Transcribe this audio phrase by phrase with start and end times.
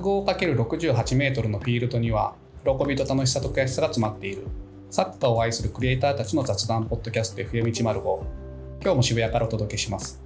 [0.00, 4.46] 105×68 メートルのフィールドには喜びと楽しさと悔しさが詰まっている。
[4.90, 8.22] サッカーを愛するクリエイターたちの雑談ポッドキャスト FM105
[8.82, 10.20] 今日も渋谷からお届けします。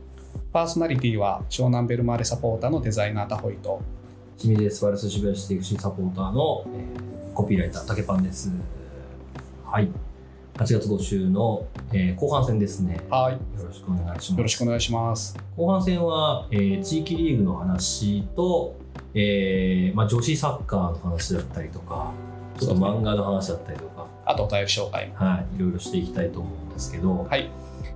[0.52, 3.82] パーソナリティは湘南ベルマーレサポーターのデザイナータホイと
[4.38, 8.50] 清水スワレス渋谷シティ FC サポーターの、えーコピーライター竹パンです。
[9.64, 9.90] はい。
[10.54, 13.00] 8月5週の、えー後半戦ですね。
[13.10, 13.32] はい。
[13.32, 14.32] よろしくお願いします。
[14.32, 15.36] よろしくお願いします。
[15.56, 18.76] 後半戦は、えー地域リーグの話と、
[19.14, 22.12] えーまあ、女子サッカーの話だったりとか
[22.58, 25.14] ちょっと漫画の話だったりとか、あとお便り紹介も。
[25.16, 27.50] はい、いろいろしていきたいと思うんですけど、はい。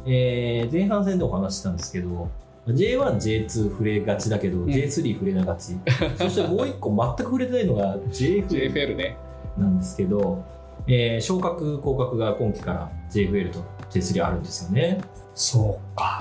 [0.07, 2.29] えー前半戦でお話ししたんですけど
[2.67, 4.65] J1、J2 触れがちだけど、ん。
[4.67, 5.77] J3 触れながち。
[6.19, 9.17] そしてもう一個全く触れてないのが JFL JFL ね。
[9.57, 10.45] なんですけど、
[10.89, 15.01] えー昇格、降格が今期から JFL と J3 あるんですよね。
[15.35, 16.21] そうか。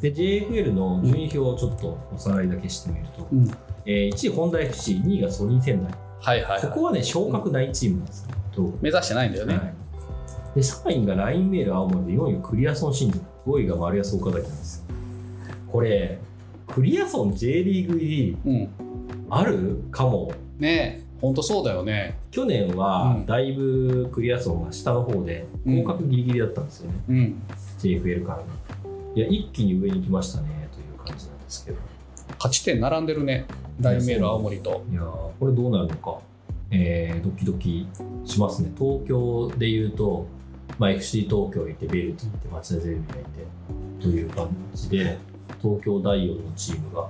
[0.00, 3.50] で、JFL の順位表をちょっとおさらいだけしてみると、うん。
[3.86, 5.92] えー1位、ホンダ FC、2位がソニー仙台。
[6.20, 9.74] はいはい、ここはね、昇格ないチームなんですけど、目指してないんだよね、はい。
[10.56, 14.94] で3位がラインメール青森で、4位がクリアソン新宿、5位が丸安岡崎なんですよ。
[15.70, 16.18] これ、
[16.66, 18.68] クリアソン J リーグ入りうん。
[19.30, 20.32] あるかも。
[20.58, 22.18] ねえほんとそうだよね。
[22.30, 22.76] 去年うん。
[22.76, 25.82] はだいぶクリアソンが下の方でうん。
[25.82, 27.42] 合格ギリギリだったんですよね、うん。
[27.78, 28.44] JFL からの。
[29.14, 31.78] いや一気に上に来ましたねという感じなんですけど。
[32.38, 33.46] 勝ち点並んでるね。
[33.80, 34.84] 大メール青森と。
[34.90, 35.04] いやー
[35.38, 36.18] これどうなるのか、
[36.70, 37.86] えードキドキ
[38.24, 38.70] しますね。
[38.78, 40.26] 東京でいうと、
[40.78, 45.18] まあ、FC 東京行ってベルティ行って町田ゼルビがいてという感じで
[45.60, 47.08] 東京第4のチームが。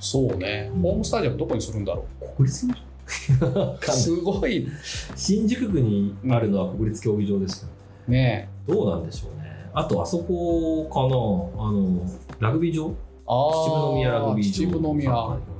[0.00, 0.82] そうね、うん。
[0.82, 2.68] ホームスタジアムどこにするんだろ国立う
[3.82, 4.68] すごい。
[5.16, 7.78] 新宿区にあるのは国立競技場ですよね
[8.08, 9.70] ねどうなんでしょうね。
[9.72, 12.02] あと、あそこかな、あの、
[12.38, 12.94] ラグビー場？
[13.26, 14.52] あ秩父宮ラグビー場。
[14.52, 15.10] 秩父宮。
[15.10, 15.58] ね。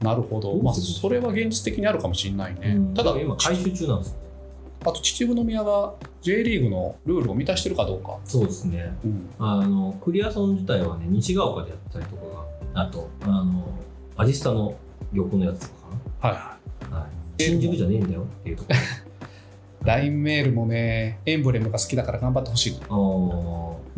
[0.00, 4.12] なるほど、まあ、それは現実的にあるかもしれないね、ただ今、回収中なんです。
[4.12, 4.16] よ。
[4.82, 8.94] あと秩父宮が J リーグのルールを満たしてるかどうか、そうですね。
[9.04, 12.22] うん、あの、クリアソン自体はね、西ヶ丘でやったりとか
[12.72, 13.68] が、あと、あの、
[14.16, 14.74] アジスタの
[15.12, 15.79] 横のやつとか
[16.20, 17.06] はいは
[17.38, 17.42] い。
[17.42, 18.72] 新宿じゃねえんだよっていうとこ
[19.82, 22.80] い LINE メールもねエンブレムが好きだから頑張ってほしい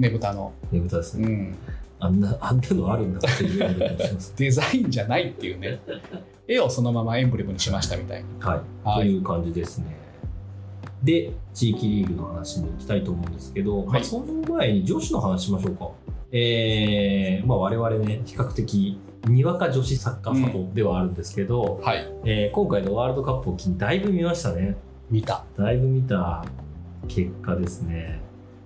[0.01, 1.27] ねぶたの、あ、ねぶたですね。
[1.27, 1.57] うん、
[1.99, 3.99] あんな、あんなのあるんだっていう。
[4.37, 5.81] デザインじゃないっていうね
[6.47, 8.61] 絵をそのままエンブレムにしましたみたいなはい。
[8.85, 10.03] はいという感じですね。
[11.03, 15.91] で、地域リーグの話に行きたいと思うんですけど、まはいあ、その前に女子の話しましょうか。
[16.35, 18.99] えーまあ、我々ね、比較的、
[19.29, 24.77] にわか女子サッカーサポではあるんですけど、はいえー今回のワールドカップを機にだいぶ見ましたね。
[25.11, 26.45] 見ただいぶ見た
[27.07, 28.21] 結果ですね。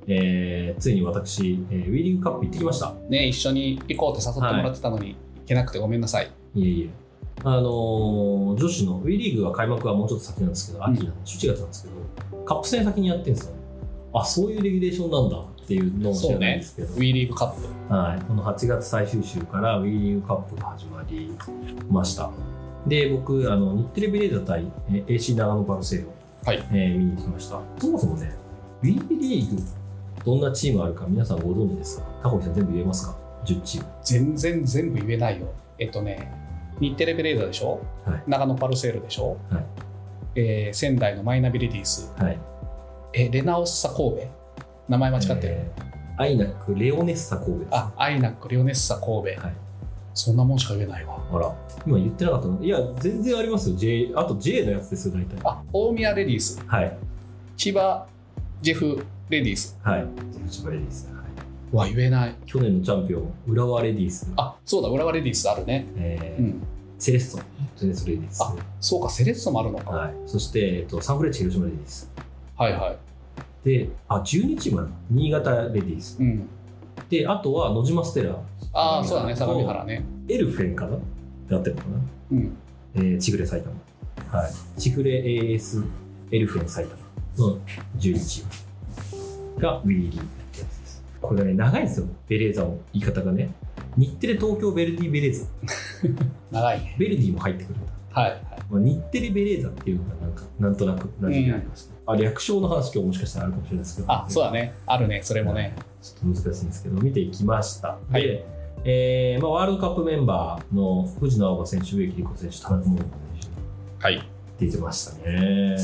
[0.06, 2.94] えーついに私、えーウィーリングカップ行ってきました。
[3.10, 6.91] ね一緒に行こうって誘ってもらってたのに、行けなくてごめんなさいいえいえ。
[7.44, 13.60] あのー女子の WE リーグは開幕はもうちょっと先なんですけど、秋なんで、11月なんですけど、カップ戦先にやってるんですよね。
[14.15, 17.53] あ、そういうレギュレーションなんだっていうのを知らないんですけど、ウィーリーグカッ
[17.88, 17.93] プ。
[17.93, 21.37] はい、この8月最終週から WE リーグカップが始まり
[21.91, 22.31] ました。
[22.87, 24.71] で、僕、あの日テレベレーザー
[25.06, 26.09] AC 長野パルセイロ、
[26.44, 26.65] はい。
[26.71, 27.60] えー見に行きました。
[27.78, 28.32] そもそもね、
[28.82, 29.62] WE リーグ、
[30.25, 32.06] どんなチームあるか皆さんご存知ですか？
[32.22, 33.88] タコリさん全部言えますか ?10 チーム。
[34.05, 35.49] 全然全部言えないよ。
[35.78, 36.32] えっとね
[36.81, 38.22] 日テレベレーザでしょ、はい。
[38.28, 39.65] 長野パルセールでしょ、はい。
[40.37, 42.12] えー仙台のマイナビレディース。
[42.19, 42.38] はい。
[43.15, 44.45] えレナオッサ神戸？
[44.88, 45.86] 名前間違ってる、えー
[46.19, 47.76] アイナックレオネッサ神戸。
[47.76, 49.54] あアイナックレオネッサ神戸、はい
[50.14, 51.54] そんなもんしか言えないわあら、
[51.86, 52.64] 今言ってなかったの？
[52.64, 53.76] いや、全然ありますよ。
[53.76, 55.38] J、あと J のやつですよ、大体。
[55.44, 56.96] あ大宮レディースはい。
[57.58, 58.06] 千葉
[58.62, 60.06] ジェフレディースはい。
[60.50, 61.12] 千葉レディース。
[61.12, 61.91] はい。
[61.91, 64.32] は言えない去年のチャンピオン、浦和レディース。
[64.36, 66.62] あそうだ浦和レディースあるねえーうん
[66.98, 67.38] セレッソ。
[67.76, 68.42] セレッソレディース。
[68.42, 70.14] あそうかセレッソもあるのか、はい。
[70.25, 72.11] そして、えっと、サンフレッチェ広島レディース。
[72.56, 72.99] はいはい
[73.66, 74.94] で、あ、12チームあるの？
[75.10, 76.18] 新潟レディース。
[76.20, 76.48] うん
[77.10, 78.36] で、あとは野島ステラ。
[78.72, 80.96] ああそうだね相模原ねエルフェンかな？
[81.50, 81.96] やってるのかな
[82.32, 82.56] うん
[82.94, 84.40] えー、チグレ埼玉。
[84.40, 84.80] はい。
[84.80, 85.84] チグレ AS
[86.30, 87.00] エルフェン埼玉
[87.54, 87.58] の
[87.98, 91.04] 12チームがウィーリーってやつです。
[91.20, 92.06] これがね、長いんですよ。
[92.28, 93.50] ベレーザの言い方がね。
[93.96, 95.46] 日テレ東京ベルディベレーザ。
[96.52, 97.92] 長いねベルディも入ってくるんだ。
[98.20, 98.40] はいはい
[98.70, 104.12] まあ、日テレベレーザっていうのがなんか、なんとなく馴染みがあります、あ、略称の話今日もしかしたらあるかもしれないですけど。
[104.12, 104.75] あそうだね。
[104.87, 105.20] あるね。
[105.23, 105.75] それもね。
[106.03, 107.99] ちょっと難しいんですけど、見ていきました。
[108.11, 108.23] はい。
[108.23, 108.47] で、
[108.85, 113.08] えーまあ、ワールドカップメンバーの藤野青葉選手、植木理子選手、田中桃子選
[113.99, 114.29] 手、はい。
[114.58, 115.76] 出てましたね。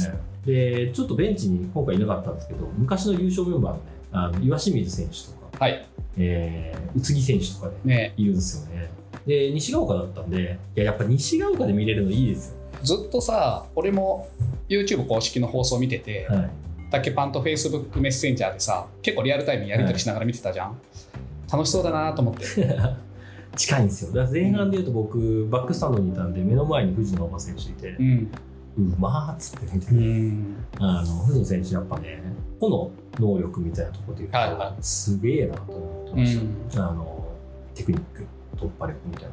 [0.47, 5.87] で、ちょっとベンチに今回いなかったんですけど、昔の優勝メンバーのね、あの岩清水選手とか、はい。
[6.17, 8.15] えー宇津木選手とかね、ね。
[8.19, 8.91] いるんですよね。
[9.27, 14.29] で西が丘だったんでいややっぱ西が丘で見れるのいいですずっとさ俺も
[14.69, 16.51] YouTube 公式の放送見てて、よ、はい、
[16.91, 20.79] 竹パンと Facebook メッセンジャーでさ結構リアルタイムにやり取りしながら見てたじゃん、
[21.51, 22.47] 楽しそうだなと思って。
[23.57, 28.33] 近いんですよだから前半でいうと僕バックスタンドにいたんで目の前に藤野馬選手いてうん。
[28.79, 30.57] うまーっつって見てうて、ん。
[30.79, 32.23] あの藤野選手やっぱね
[32.59, 36.39] 個の能力みたいなところでいうと、はいはすげえなと思ってうまし
[36.71, 36.91] た、ん。
[36.91, 37.29] あの
[37.75, 38.25] テクニック
[38.57, 39.31] 突破力みたいな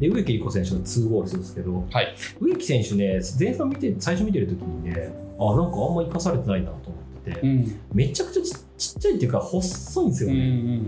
[0.00, 2.14] で植木理子選手が2ゴールするんですけどはい。
[2.40, 7.80] 植木選手ね前半見て最初見てる時にねあなんかあんま生かされてないなと思ってて、うん。
[7.92, 10.46] めちゃくちゃちちっちゃいっていうか細いんですようんうね、
[10.78, 10.86] ん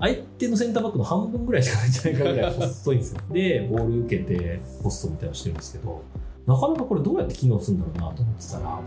[0.00, 3.20] 相手のセンターバックの半分ぐらいしかないんじゃないかぐらい細いんですよ。
[3.32, 6.02] でボール受けてポストみたいなのしてるんですけど
[6.46, 8.78] なかなかこれどうやって機能するんだろうなと思ってたらや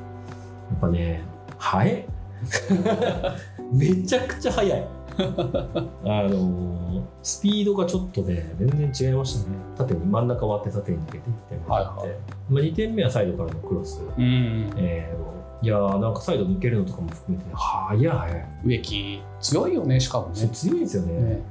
[0.75, 1.21] っぱね
[1.57, 2.05] 速い
[3.73, 6.87] めちゃくちゃ速いあのー
[7.23, 9.55] スピードがちょっとね全然違いましたね。
[9.77, 12.17] 縦に真ん中割って縦に抜けていってみたいな、はいはい。
[12.49, 20.47] まあ、2点目はサイドからのクロス、うんうんえーいやーなんかサイド抜けるのとかも含めて速い速い、植木強いよねしかもね。
[20.49, 21.13] 強いんですよね。
[21.13, 21.43] ね。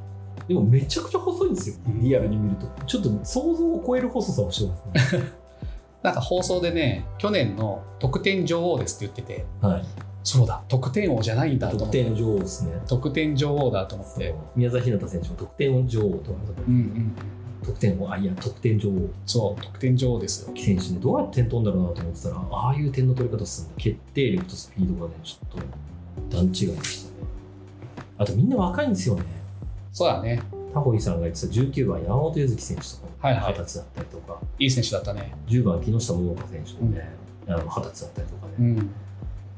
[0.46, 2.00] でもめちゃくちゃ細いんですよ、うん。
[2.00, 2.66] リアルに見ると。
[2.84, 5.22] ちょっと想像を超える細さをしてますね。
[6.02, 9.46] なんか放送でね去年の得点女王ですって言ってて。
[9.60, 9.84] はい。
[10.26, 10.60] そうだ。
[10.66, 12.02] 得点王じゃないんだと思って。
[12.02, 12.72] 得点の女王ですね。
[12.88, 14.34] 得点女王だと思って。
[14.56, 16.36] 宮崎ひなた選手も得点の女王と
[16.66, 17.12] うんうん。
[17.64, 19.08] 得点王、あ、いや、得点女王。
[19.24, 20.52] そう得点女王ですよ。
[20.56, 23.74] 選手ね、どうやって点取んだろうなと思ってたら、ああいう点の取り方するんだ。
[23.76, 25.62] 決定力とスピードがね、ちょっ
[26.28, 27.28] と段違いでしたね。
[28.18, 29.22] あとみんな若いんですよね。
[29.92, 30.42] そうだね。
[30.74, 33.54] タホイさんが言ってた19番、山本柚月選手とか、はいはい。
[33.54, 35.32] 20歳だったりとか、いい選手だったね。
[35.46, 37.08] 10番、木下桃香選手もね、
[37.46, 38.54] あの20歳だったりとかね。
[38.58, 38.90] うん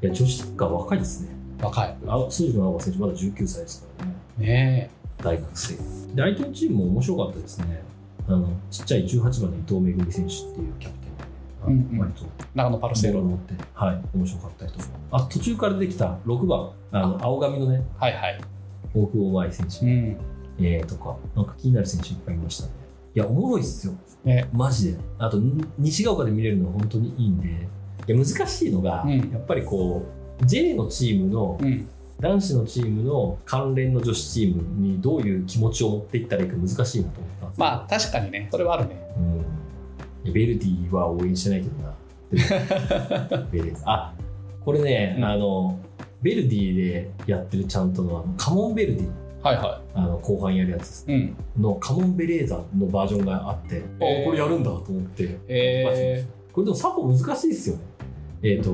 [0.01, 1.29] いや、女子サッカー若いですね。
[1.61, 4.15] 若いあの青葉選手、まだ19歳ですからね。
[4.47, 5.75] ね大学生。
[5.75, 5.83] で、
[6.23, 7.83] 相手のチームも面白かったですね。
[8.29, 11.09] あの、ちっちゃい18番の伊藤めぐみ選手っていうキャプテン
[11.67, 14.85] うんうん割とえ長野パルセロボールを持って、はい、面白かったりとか。
[15.11, 18.41] あ、途中から出てきた6番、あの、青髪のね、はいはい
[18.95, 20.17] 大久保舞選手、うん
[20.61, 22.73] えー、とか、なんか気になる選手いっぱいいましたね。
[23.15, 23.95] いや、おもろいっすよ。
[24.25, 24.99] ねマジで。
[25.19, 27.69] あと、ん西が丘で見れるのは本当にいいんで、
[28.09, 29.31] いや、難しいのが、うん。
[29.31, 30.07] やっぱりこ
[30.41, 31.89] う、J のチームのうん。
[32.21, 38.49] 男子のチームの関連の女子チームにどういう気持ちを持っていったらいいか難しいなと思ったんですまあ確かにね。
[38.51, 39.01] それはあるね。
[40.25, 41.77] うん、ベルディは応援してないけど
[43.39, 43.45] な。
[43.53, 44.13] ベル あ
[44.65, 45.25] これね、うん。
[45.25, 45.79] あの
[46.21, 49.09] ベルディでやってるちゃんとのあのカモンベルディ。
[49.41, 51.05] はいはあの後半やるやつです。
[51.09, 51.37] いうん。
[51.57, 54.23] のカモンベレーザのバージョンがあって、えー。
[54.23, 57.83] あこれやるんだと思って、えこれでもサポ難しいですよね
[58.43, 58.71] えっ、と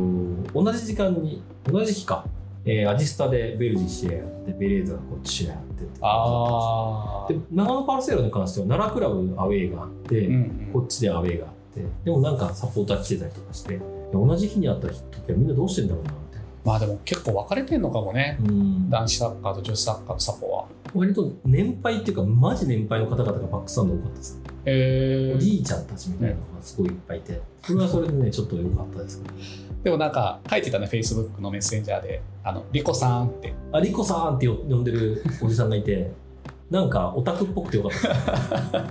[0.52, 2.24] 同じ時間に同じ日か、
[2.64, 5.98] えーアジスタでベルディ試合やってベレーザがこっち試合やってって。
[6.00, 10.70] ああで長野パルセロに関しては奈良クラブアウェーがあって、うんうん。
[10.72, 11.82] こっちでアウェーがあって。
[12.04, 13.80] でもなんかサポーター来てたりとかして
[14.12, 18.38] 同じ日にあった時はみんなどうしてんだろうなみたいまあでも結構分かれてんのかもね。
[18.40, 20.66] な、うん、男子サッカーと女子サッカーのサポは。
[20.94, 27.40] 割と年配っていうかマジ年配の方々がバックスタンド多かったですえー、おじいちゃんたちみたいなのがすごいいっぱいいて。
[27.62, 28.14] それはそれで。
[28.14, 29.22] ねちょっと良かったです。
[29.22, 29.34] けど
[29.84, 33.54] でもなんか書いてたねフェイスブックのメッセンジャーで「あのリコさん」って。
[33.72, 36.12] あリコさんってよ呼んでるおじさんがいて。
[36.70, 38.18] なんかオタクっぽくてよかったです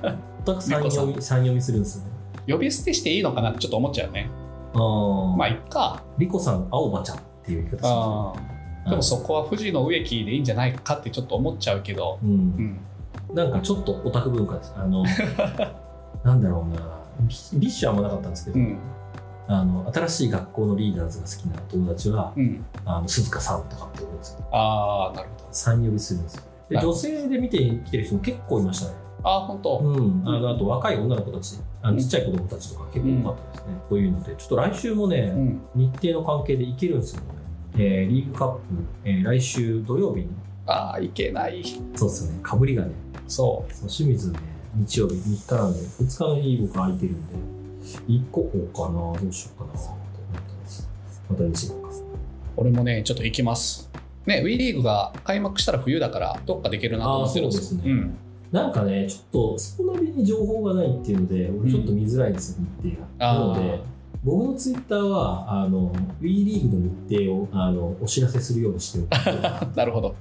[0.42, 1.40] オタクさんリコさん。
[1.40, 2.12] 読みするんですよね。
[2.48, 3.50] 呼び捨てしていいのかな？
[3.50, 4.30] ってちょっと思っちゃうね。
[4.74, 5.36] あー。
[5.36, 6.04] まあいっか。
[6.20, 7.90] リコさん青葉ちゃんっていう言い方する。
[7.90, 8.90] あー。
[8.92, 12.20] でもそこは富士の植木でいいんじゃないかってちょっと思っちゃうけど。
[12.24, 12.30] うん。
[12.30, 12.80] うん
[13.34, 14.74] なんかちょっとオタク文化です。
[14.78, 15.04] あの、
[16.24, 16.80] なんだろうな、
[17.22, 18.78] ビビッシュはあんまなかったんですけど、うん。
[19.46, 22.66] あの新しい学校のリーダーズが好きな友達は、うん。
[22.86, 24.46] あの鈴鹿さんとかって言うんですよ。
[24.52, 25.50] ああなるほど。
[25.52, 26.44] 3呼びするんですよ。
[26.70, 28.94] で女性で見てきてる人も結構いましたね。
[29.24, 33.74] ああ本当、うん、あのあと若い女の子たち、あのちっちゃい子供たちとか結構多かったですね。
[33.90, 35.62] こういうので、ちょっと来週もね、うん。
[35.76, 37.28] 日程の関係で行けるんですよね。
[37.76, 38.60] えーリーグカップ、
[39.06, 40.30] えー来週土曜日に、
[40.68, 41.64] ああいけない。
[41.96, 42.92] そうですね、かぶりがね、
[43.34, 44.40] そそう清水ね、
[44.76, 47.34] 日曜日3日なんで、2日の日僕空いてるんで、
[48.08, 50.90] 行こうかな、どうしようかなと思ってます。
[51.30, 52.04] また西岡さん。
[52.04, 52.06] う
[52.58, 53.90] 俺もねちょっと行きます。
[54.28, 57.60] ね WE リーグが開幕したら冬だからどっかできるなと思ってるんです。
[57.60, 57.94] あーそうですね。
[57.94, 58.18] ん、
[58.52, 63.34] なんかね、ちょっとそこなりに情報がないっていうので、俺ちょっと見づらいんですよ、日程が。
[63.34, 63.82] なので、
[64.24, 70.16] 僕のツイッターは、あの、WE リーグの日程をあのお知らせするようにしておこうかなと なるほど。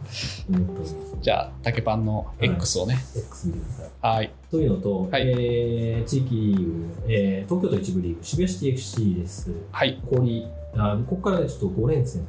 [1.20, 3.90] じゃあ竹パンの X をね X 見てください。
[4.16, 9.52] はいというのと、はいえー地域リーグ、えー東京都一部リーグ、渋谷シティ FC です。
[9.70, 12.22] はい氷あここからねちょっと5連戦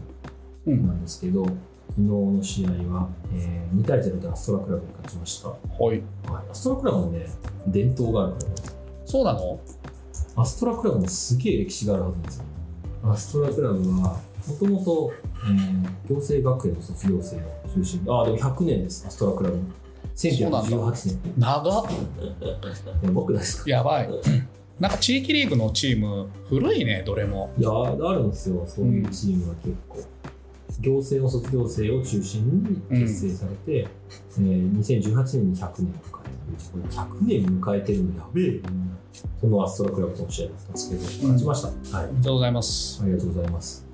[0.68, 1.56] うんなんですけど、昨
[1.96, 5.50] 日の試合は、えー2対0でアストラクラブに勝ちました。
[5.50, 5.98] ははい。
[5.98, 6.02] い、
[6.52, 7.26] アストラクラブもね、
[7.68, 8.56] 伝統があるからね。
[9.06, 9.60] そうなの？
[10.36, 12.44] アストラクラブもすげえ歴史があるはずなんですよ。
[13.04, 15.12] アストラクラブは、もともと、
[15.46, 17.40] えー行政学園の卒業生を
[17.74, 19.60] 中心に、ああ、でも100年です、アストラクラブ。
[20.16, 20.92] 1918
[21.24, 21.34] 年。
[21.38, 21.86] 長っ。
[23.04, 23.70] やばくないですか？
[23.70, 24.10] やばい。
[24.80, 27.52] なんか地域リーグのチーム、古いね、どれも。
[27.58, 29.98] いや、あるんですよ、そういうチームが結構。
[30.82, 33.88] 行政の卒業生を中心に結成されて、
[34.38, 35.94] えー2018年に100年
[36.56, 38.62] 100年迎えてるのやべえ、
[39.42, 41.98] そのアストラクラブとの試合だったんですけど、勝ちました。
[41.98, 43.00] はいおめでとうございます。
[43.04, 43.86] ありがとうございます。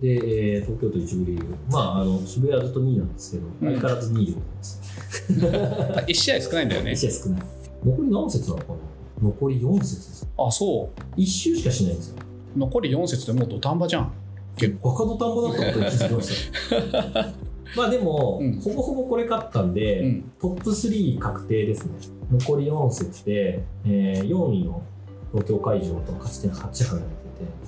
[0.00, 4.80] で、えー東京都一部リーグ、まあ、あの渋谷はずっと2位なんですけど、相変わらず2位でございます。
[6.08, 6.96] 1試合少ないんだよね1。
[6.96, 7.42] 試合少ない。
[7.84, 8.78] 残り何節なのかな？
[9.22, 10.28] 残り4節です。
[10.38, 11.20] あ、そう。
[11.20, 12.16] 1周しかしないんですよ。
[12.56, 14.12] 残り4節でもう土壇場じゃん。
[14.82, 16.50] バカ土壇場だったことに気づきまし
[17.10, 17.26] たよ。
[17.74, 20.32] まあでも、うんほぼほぼこれ勝ったんで、うん。
[20.40, 21.92] トップ3確定ですね。
[22.30, 24.82] 残り4節で、えー4位の
[25.32, 27.12] 東京会場と勝ち点8離れて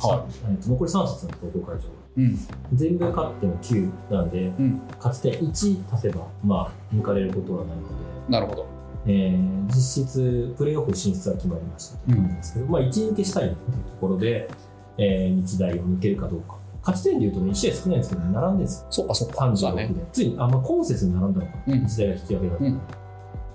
[0.01, 1.83] て、はえーと残り3節の東京会場。
[2.19, 2.39] うん。
[2.75, 4.81] 全部勝っても9なんで、うん。
[4.99, 7.83] 勝ち点1足せば、まあ、抜かれることはないの
[8.29, 8.67] なるほど。
[9.07, 14.49] で、えー実質、プレーオフ進出は決まりましたという感じですけど、まあ、1抜けしたいっていうところで、
[14.97, 16.58] えー日大を抜けるかどうか。
[16.81, 18.87] 勝ち点でいうとね、1試合少ないんですけど、並んでるんですよ。
[18.91, 19.57] そうか、そうか。
[19.57, 19.83] そう36で。
[19.83, 20.07] だね。
[20.13, 21.75] ついに、あ、まあ、今節に並んだのかな。
[21.75, 22.65] うん日大が引き分けだった。
[22.65, 22.81] うん。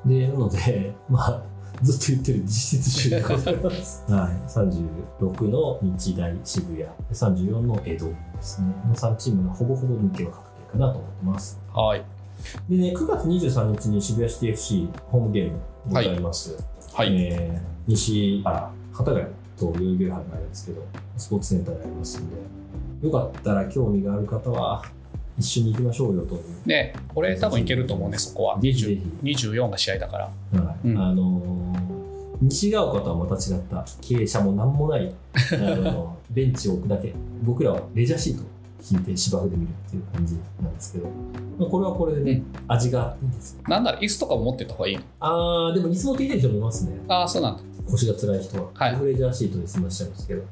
[0.06, 1.44] で、なので、まあ、
[1.82, 4.06] ずっと言ってる実質首位でございます。
[4.12, 4.32] はい。
[4.50, 8.68] 36の日大渋谷、34の江戸ですね。
[8.88, 11.60] の3チームがほぼほぼ抜けは確定かなと思ってます。
[11.74, 12.03] はい。
[12.70, 16.58] でね、9月23日に渋谷シティ FC ホームゲームございます。
[16.94, 17.15] はい。
[17.15, 19.25] えー西原、幡ヶ谷
[19.72, 20.86] と代々木上原があるんですけど、
[21.17, 22.36] スポーツセンターでありますんで、
[23.08, 24.84] よかったら興味がある方は、
[25.38, 26.41] 一緒に行きましょうよという。
[26.67, 28.60] ね俺多分いけると思うね、そこは。
[28.60, 30.25] ぜひぜ20 24が試合だから。
[30.62, 31.74] はいうんあのー
[32.41, 35.13] 西が丘とはまた違った経営者も何もない
[35.53, 38.46] あの ベンチを置くだけ僕らはレジャーシートを
[38.91, 41.07] 引いて芝生で見るっていう感じなんですけど、
[41.57, 45.01] まあ、これはこれでね、味があっていいですなんなら椅子とかも持ってた方がいいの？
[45.19, 46.99] あーでも椅子持ってきてる人もいますね。
[47.07, 47.63] ああ、そうなんだ。
[47.89, 48.93] 腰が辛い人は、はい。
[48.93, 50.43] 僕レジャーシートで済ましちゃうんですけど。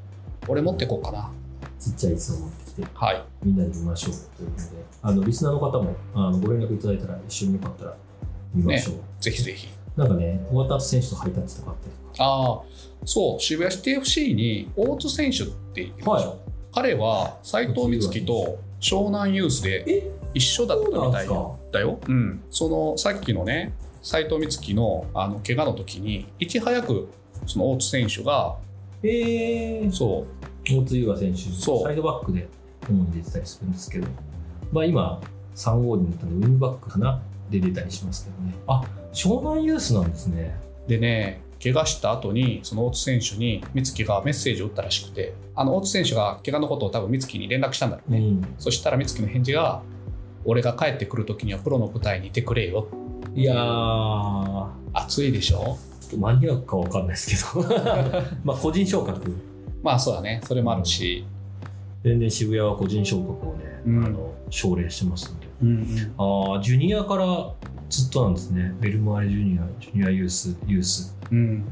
[0.48, 1.32] 俺持ってこうかな。
[1.80, 3.24] ちっちゃい椅子を持ってきてはい。
[3.44, 7.98] みんなで見ましょうということであのリスナーの方もあのご連絡いただいたら一緒によかったら
[8.54, 9.68] 見ましょう、ぜひぜひ。
[9.98, 12.62] なんかね終わった後選手とハイタッチとかあってああ、
[13.04, 16.26] そう、渋谷シティ FC に大津選手っているでしょ、はい
[16.74, 21.28] 彼は斎藤光希と湘南ユースでえ一緒だったみたい
[21.72, 22.00] だよ。
[22.08, 22.42] うん。
[22.50, 27.10] そのさっきのね、斎藤光希のあの怪我の時に、いち早く
[27.46, 28.58] その大津選手が、
[29.04, 30.26] えー、そ
[30.70, 32.48] 大津優雅選手、そうサイドバックで
[32.90, 34.08] 主に出てたりするんですけど、
[34.72, 35.22] まあ、今、
[35.56, 37.22] 3号になったので、ウィングバックかな？
[37.50, 38.56] で出たりしますけどね。
[38.68, 40.58] あ湘南ユースなんですね。
[40.88, 40.90] う。
[40.90, 48.20] でね、怪我した後に、その大津選手に光希がメッセージを打ったらしくて、あの大津選手が怪我のことを多分光希に連絡したんだろうね。
[48.20, 49.84] ん、そしたら光希の返事が、
[50.44, 52.88] 俺が帰ってくる時にはプロの舞台にいてくれよ。
[53.36, 55.78] いやー、熱いでしょ？
[56.18, 57.68] 間に合うかわかんないですけど、
[58.44, 59.34] まあ個人昇格、
[59.82, 61.26] まあそうだね、それもあるし。
[62.04, 65.48] 全然渋谷は個人昇格をね、うんあの奨励してますので。
[65.62, 67.54] うんああ、ジュニアから
[67.90, 68.74] ずっとなんですね。
[68.80, 71.16] ベルマーレジュニア、ジュニアユース、ユース。
[71.32, 71.66] うん。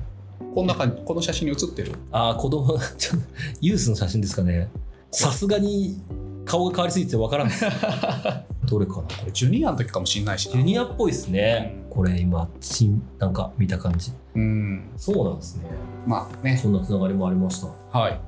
[0.53, 1.93] こんな感じ、この写真に写ってる？
[2.11, 3.19] ああ、子供、ちょ
[3.61, 4.69] ユースの写真ですかね。
[5.11, 6.01] さすがに
[6.45, 7.65] 顔が変わりすぎてわからんです。
[8.65, 10.53] どれかなこれジュニアの時かもしれないしな。
[10.53, 11.75] ジュニアっぽいですね。
[11.89, 14.11] これ今、新、なんか見た感じ。
[14.35, 14.89] うん。
[14.97, 15.63] そうなんですね。
[16.05, 16.57] まあね。
[16.57, 17.67] そんなつながりもありました。
[17.97, 18.19] はい。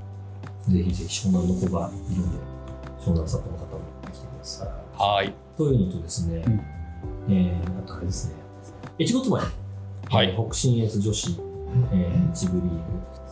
[0.68, 2.38] ぜひぜひ湘南の子がいるんで、
[3.00, 3.80] 湘南サポの方も
[4.12, 4.68] 来てください。
[4.98, 5.34] はい。
[5.56, 8.34] というのとですね、うんえー、あとあれですね、
[8.98, 9.42] 越後妻へ、
[10.10, 11.30] はいえー北信越女子、
[11.92, 12.78] えー、ジブリーグ、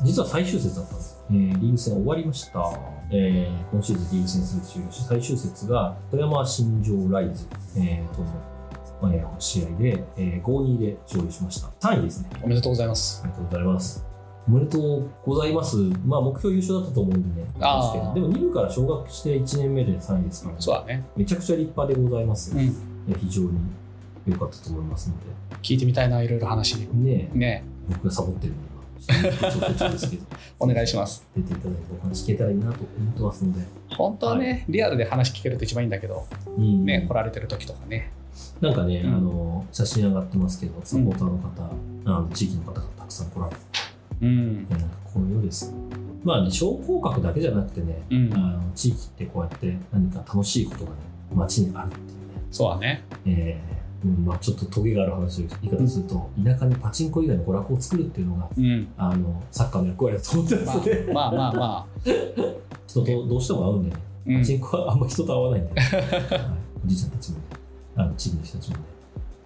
[0.05, 1.25] 実は最終節だったんです。
[1.31, 2.73] えーリーグ戦終わりました。
[3.11, 7.47] えー今シーズンリーグ戦すべて終了し、最終節が富山新庄ライズ、
[7.77, 11.69] えーとの、えー試合で、えー、5-2で勝利しました。
[11.89, 12.31] 3位ですね。
[12.43, 13.23] おめでとうございます。
[13.25, 14.10] ありがとうございます。
[14.51, 15.77] おめでとうございます。
[16.05, 17.49] まあ、目標優勝だったと思うんでね。
[17.61, 21.05] あーですけどでも、2部から昇格して1年目で3位ですから、そうだね。
[21.17, 22.61] めちゃくちゃ立派でございますよ。
[22.61, 23.15] うん。
[23.15, 23.61] 非常に
[24.27, 25.15] 良かったと思いますの
[25.63, 26.81] 聞いてみたいな、いろいろ話。
[26.81, 30.23] で、ねえね僕がサボってるので、今、ちょっと中ですけど、
[30.59, 31.25] お願いします。
[31.37, 33.61] 出ていただいてお話聞けたらいいなと思ってますので、
[33.97, 36.27] 本当はね、リアルで話聞けると一番いいんだけど、
[36.59, 38.11] うんね、来られてる時とかね。
[38.61, 41.71] なんかね、うんあの、写真上がってますけど、サポーターの方、
[42.05, 43.57] あの地域の方がたくさん来られて、
[44.21, 44.69] うん。
[44.69, 45.73] なんかこういうようですよ。
[46.23, 48.39] まあね、昇降格だけじゃなくてね、うんあ。
[48.57, 50.97] の地域ってこうやって何か楽しいことがね、
[51.35, 52.05] 街にあるっていう
[52.51, 53.05] そうだね。
[53.27, 58.89] えーうんまあ、ちょっとトゲがある話を言い方すると、田舎にパチンコ以外の娯楽を作るっていうのがうん。
[58.97, 61.87] あのサッカーの役割だと思ってますね、まあまあまあま
[62.87, 64.31] 人とどうしても会うんでね、あ。
[64.31, 67.45] うんパチンコはあんま人と会わないんで、 はいおじいちゃんたちもね
[67.97, 68.83] あのチームの人たちもね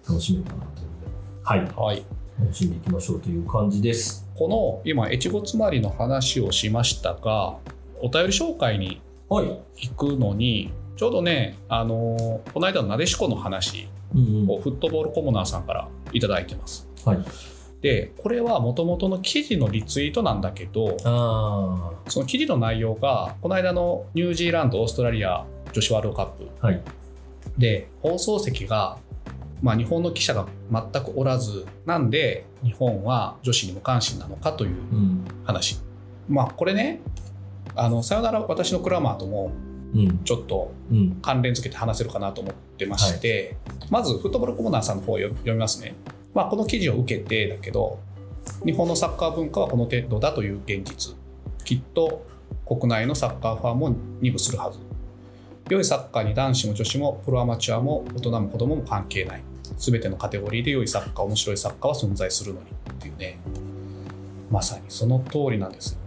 [0.07, 1.07] 楽しめるかなと思うんで
[1.43, 2.05] はいはい。
[2.39, 7.57] 楽しんでいきましょうという感じですこの今、越後つまりの話をしましたが、
[8.01, 13.87] お便り紹介にはい、行くのに、ちょうどね、あのこの間のなでしこの話
[14.47, 16.87] をフットボールコモナーさんからいただいてます。
[17.03, 17.25] はい、
[17.81, 26.81] で、これはもともとの記事のリツイートなんだけど、あその記事の内容が、この間のニュージーランド、オーストラリア女子ワールドカップあはい。
[27.57, 28.99] で、放送席が、
[29.61, 35.79] まあ、日本の記者が全くおらず、なんで日本は女子に無関心なのかといううん話。
[36.27, 37.01] まあ、これね、
[37.75, 39.51] あの、さよなら私のクラマーとも
[39.93, 43.57] うんちょっとうん関連付けて話せるかなと思ってまして、
[43.89, 45.95] まずフットボールコーナーさんの方を読読みますね。
[46.33, 47.99] まあ、この記事を受けてだけど、
[48.65, 51.15] 日本のサッカー文化はこの程度だという現実。
[51.63, 52.25] きっと
[52.65, 54.79] 国内のサッカーファンも二部するはず。
[55.67, 59.43] 良いサッカーに男子も女子もプロアマチュアも大人も子供も関係ない。
[59.77, 63.39] すべてのカテゴリーで良いサッカー、面白いサッカーは存在するのにっていうね。
[64.51, 65.99] まさにその通りなんですよ。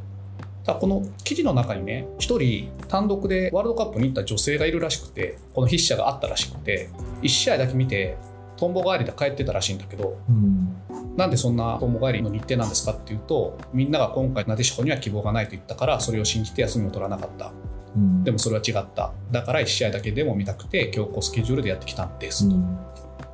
[0.65, 6.91] ただこの記事の中にね、一人単独でワールドカップに行った女性がいるらしくて、この筆者があったらしくて、
[7.23, 8.17] 1試合だけ見て、
[8.57, 10.77] トンボ帰りで帰ってたらしいんだけど、うん
[11.17, 17.53] なんでそんなトンボ帰りの日程なんですかっていうと、みんなが今回なでしこには希望がないと言ったから、それを信じて休みを取らなかった。
[17.95, 18.25] うん。
[18.25, 19.13] でもそれは違った。
[19.31, 22.47] だから1試合だけでも見たくて、強行スケジュールでやってきたんです。
[22.47, 22.79] うん。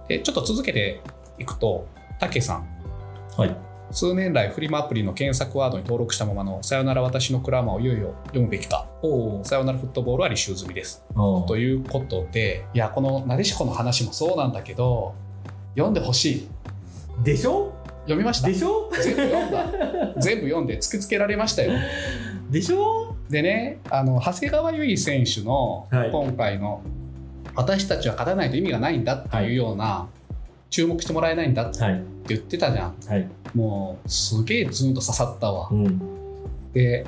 [0.08, 1.00] で、ちょっと続けて
[1.38, 1.86] いくと、
[2.18, 2.66] たけさん。
[3.36, 3.56] はい。
[3.90, 8.88] 数年来フリマアプリの検索ワードに登録したままの「さよなら私のクラマー」をいよいよ読むべきか。
[9.02, 11.04] お「さよならフットボール」は履修済みです。
[11.14, 15.14] おということでいやこのなでしこの話もそうなんだけど
[15.74, 16.48] 読んでほしい。
[17.22, 17.72] でしょ？
[18.04, 18.48] 読みました。
[18.48, 18.90] でしょ？
[18.90, 19.66] 全部読んだ。
[20.18, 21.72] 全部読んで突きつけられましたよ。
[22.50, 23.13] でしょ？
[23.30, 26.10] でねあの長谷川唯選手のはい。
[26.10, 26.82] 今回の、
[27.54, 30.08] 私たちは勝たないと意味がないんだっていうような、
[30.70, 32.02] 注目してもらえないんだってはい。
[32.26, 32.94] 言ってたじゃん。
[33.06, 33.28] はい。
[33.54, 35.68] もうすげえズンと刺さったわ。
[35.70, 36.00] うん。
[36.72, 37.06] で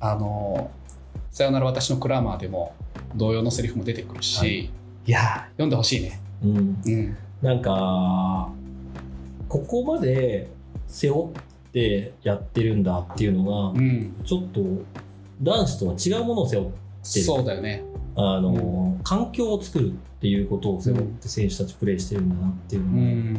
[0.00, 0.70] あの
[1.30, 2.74] 「さよなら私のクラマー」でも
[3.14, 4.58] 同様のセリフも出てくるし、はい。
[4.60, 4.70] い、
[5.06, 6.20] やー読んでほしいね。
[6.42, 6.82] うん。
[6.84, 7.16] うん。
[7.42, 8.50] なんか
[9.48, 10.48] ここまで
[10.88, 11.32] 背負っ
[11.72, 14.14] てやってるんだっていうのがうん。
[14.24, 14.60] ちょっと
[15.42, 16.74] 男子とは違うものを背負って
[17.20, 17.24] る。
[17.24, 17.84] そうだよね。
[18.16, 23.34] あの、環境を作るっていうことを背負って選手たちプレーしてるんだなっていううのが、ん。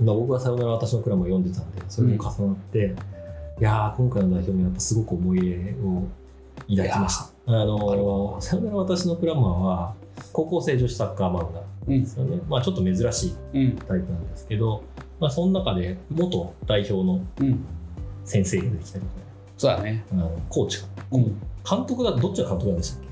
[0.00, 2.94] まあ、僕はさよなら私のクラブを読んでたんでそれも重なって、
[3.58, 6.02] いやー今回の代表にやっぱすごく思い入れを
[6.68, 7.30] 抱きました。
[7.46, 9.94] あのさよなら私のクラマーは
[10.32, 12.02] 高校生女子サッカー漫画うん。
[12.02, 13.76] ですよね、まあちょっと珍しいうん。
[13.76, 14.82] タイプなんですけど、
[15.20, 17.64] まあ、その中で元代表のうん。
[18.24, 19.25] 先生が出てきたりとか
[19.56, 21.24] そうだね、あのコーチがうん、
[21.68, 23.08] 監督がどっちが監督なんでしたっけ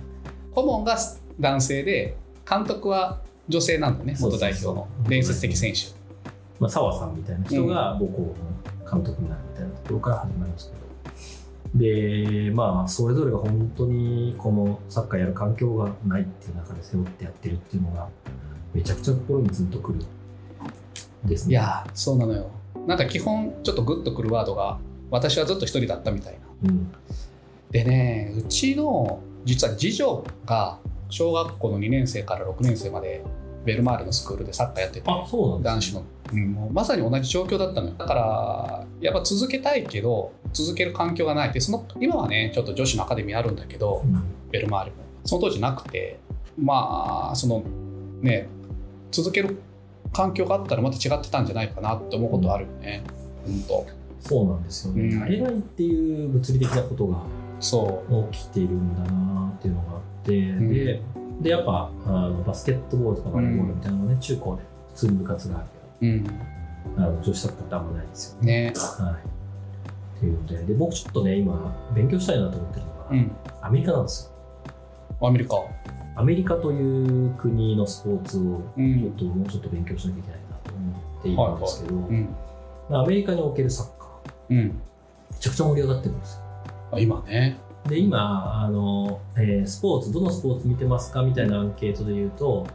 [0.55, 0.97] 顧問が
[1.41, 2.17] 男性で
[2.49, 4.89] 監督は女性なんだね元代表の。
[5.09, 5.95] 伝説的選手。
[6.61, 8.35] まあ、澤さんみたいな人が母校
[8.85, 10.85] の監督になるみたいなところから始まりますけど、
[11.75, 18.09] で、まあ、それぞれが本当にこのサッカーやる環境がないっていう中で背負ってやってるっていうのが、
[18.73, 20.01] めちゃくちゃ心にずっとくる
[21.25, 21.53] ですね。
[21.53, 22.51] いやーそうなのよ。
[22.87, 24.79] なんか基本ちょっとグッとくるワードが
[25.15, 26.71] 私はずっと一人だったみたいな。
[26.71, 26.93] うん。
[27.71, 33.23] でねうちの実は次女が小学校の2年生から6年生まで
[33.65, 35.93] ベルマーレのスクールでサッカーやっててあ、そうなん男子。
[35.93, 37.95] の、うん、もうまさに同じ状況だったのよ。
[37.97, 41.53] だからやっぱ続けたいけど続ける環境がない。
[41.53, 44.25] でその今はねちょっと女子のアカデミーあるんだけどうん。
[44.51, 44.97] ベルマーレも。
[45.25, 46.19] その当時なくて
[46.59, 47.63] まあその
[48.21, 48.49] ね
[49.13, 49.59] 続ける
[50.13, 53.03] 環境があったらまた違ってたんじゃないかなって思うことあるよね、
[53.69, 55.03] 本当そうなんですよね。
[55.03, 55.21] うん。
[55.21, 57.23] やれないっていう物理的なことが
[57.61, 60.73] そ起きているんだなっていうのがあって、ん。
[60.73, 61.03] で
[61.43, 65.67] でやっぱあのバスケットボールとかバレーボールみたいなのがね、中高で普通に部活がある
[66.01, 66.25] けううん。
[66.25, 66.31] ど
[66.97, 68.53] あの女子サッカーってあんまないんですよね。
[68.71, 68.73] ね。
[68.77, 73.33] はい、っていうのでで僕ちょっとね今勉強したいなと思ってるのが、うん。
[73.63, 74.33] アメリカなんです
[75.21, 75.29] よ。
[75.29, 75.57] アメリカ。
[76.17, 78.45] アメリカという国のスポーツをう
[78.77, 81.91] ちょんっともうちょっと勉強しなきゃいけないなと思っているんですけ
[82.93, 83.94] ど、アメリカにおけるサッカー
[84.51, 84.57] うん。
[84.57, 84.73] め
[85.39, 86.41] ちゃくちゃ盛り上がってるんですよ。
[86.93, 87.57] あ今ね。
[87.89, 92.67] で今あの、えースポーツどのスポーツ見てますかみたいなアンケートで言うと、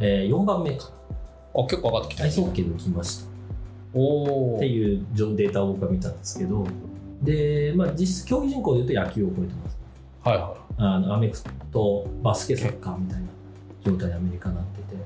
[0.00, 0.90] え4番目か。
[1.54, 3.34] あ結構上がってきたアイスホッケーで来ました。
[3.94, 6.66] おおっていうデータを僕は見たんですけど
[7.22, 9.78] で、まあ、実質競技人口で言うと野球を超えてます。
[10.24, 13.26] はいはあのアメフトバスケサッカーみたいな
[13.84, 14.96] 状態でアメリカになってて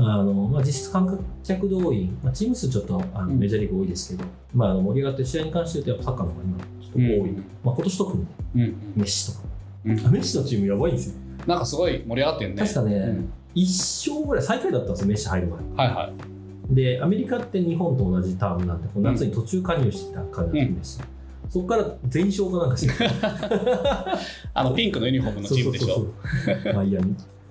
[0.00, 3.38] あのまあ、実質観客動員、まあ、チーム数ちょっとあのうん。
[3.38, 7.08] メジャーリーグ多いですけど、まあ、あの盛り上がってる試合に関して言うと、やっぱサッカーの方が今、ちょっと多い。
[7.08, 7.36] と、うん。
[7.64, 8.60] まあ、今年特にうん。
[8.60, 9.44] うんメッシとか、
[9.86, 10.06] うん。
[10.06, 11.14] あメッシのチームやばいんですよ。
[11.48, 12.62] なんかすごい盛り上がってるね。
[12.62, 13.32] 確かね、うん。
[13.54, 15.88] 一勝ぐらい、最下位だったんですよ、メッシ入る前。
[15.88, 16.12] はいは
[16.70, 16.74] い。
[16.74, 21.06] で、アメリカって日本と同じタームなんで、こう夏に途中加入してきた感じなんですよ。
[21.48, 23.10] そこから全勝かなんかしてる
[24.52, 26.06] あのピンクのユニフォームのチームでしょ。
[26.74, 27.00] まあいいや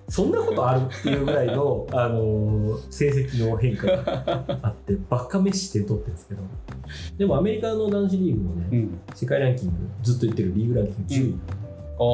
[0.10, 4.24] そんなことあるっていうぐらいの、 あのー成績の変化が
[4.62, 6.42] あって バッカメッシ点取ってるんですけど。
[7.18, 9.00] でもアメリカの男子リーグもね、うん。
[9.14, 11.36] 世界ランキングずっと言ってるリーグランキング10位、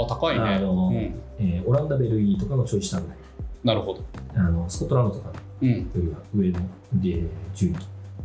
[0.01, 0.41] ああ高いね。
[0.41, 0.95] あのうん。
[0.95, 3.17] えーオランダベルギーとかのちょい下ぐらい。
[3.63, 4.01] なるほど。
[4.35, 6.59] あのスコットランドとかうんよりは上の
[6.93, 7.73] で10位。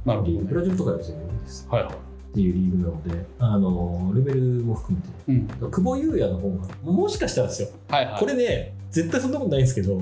[0.07, 1.69] なるほどリーグブねラジルとかより全然上です。
[1.71, 1.93] はいはい。
[1.93, 1.97] っ
[2.35, 5.53] ていうリーグなのであのレベルも含めて。
[5.63, 5.71] うん。
[5.71, 7.69] 久保優也の方がもしかしたらですよ。
[7.89, 8.21] はいはい。
[8.21, 10.01] これね、絶対そんなことないんですけど、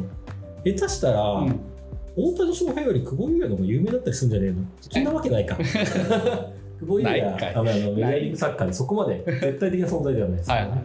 [0.64, 1.60] 下手したら、うん。
[2.18, 4.62] 大谷翔平より久保優也の方が有名だったりするんじゃねえの？
[4.80, 5.56] そんなわけないか。
[6.80, 10.70] 久保優也、あのメジャーリーグサッカーでそこまで絶対的な存在ではないですけど、はい。
[10.70, 10.82] はい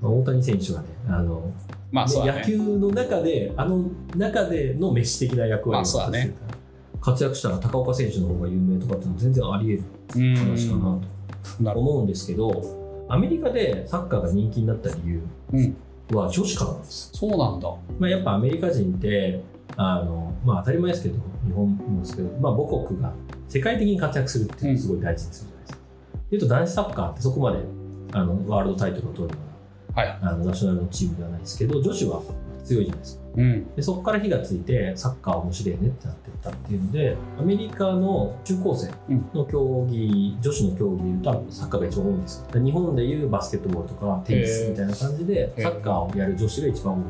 [0.00, 1.52] まあ大谷選手はね、あのね
[1.90, 2.32] まあね。
[2.40, 3.84] 野球の中で、あの
[4.16, 6.34] 中でのメッシ的な役割をまあそうだね。
[7.00, 9.78] 活躍したら高岡選手の方が有名とかっていうのは全然あり
[10.12, 11.00] 得るうん話かな
[11.60, 15.20] なと思うんですけど、アメリカでサッカーが人気になった理由。
[15.52, 15.76] どうん
[16.16, 17.10] は女子からなんです。
[17.12, 17.68] そうなんだ
[17.98, 19.42] まあ、やっぱアメリカ人って
[19.76, 21.16] あの、まあ、当たり前ですけど
[21.46, 23.12] 日本もですけど、まあ、母国が
[23.48, 25.78] 世界的に活躍するっていうのをすごい大事にするじゃないですか。
[26.30, 27.58] でいうと男子サッカーってそこまで
[28.12, 29.40] あのワールドタイトルを取るよ
[29.90, 32.22] うはいなあのナショナルのチームではないですけど女子は
[32.64, 33.17] 強いじゃないですか。
[33.36, 33.74] うん。
[33.74, 38.90] でそこから火がついてサッカー面白いねってなってったっていうのでアメリカの中高生
[39.34, 42.46] の競技、女子の競技でいうとサッカーが一番多いんですよ。
[42.52, 47.02] で日本でいうバスケットボールとかテニスみたいな感じでサッカーをやる女子が一番多い。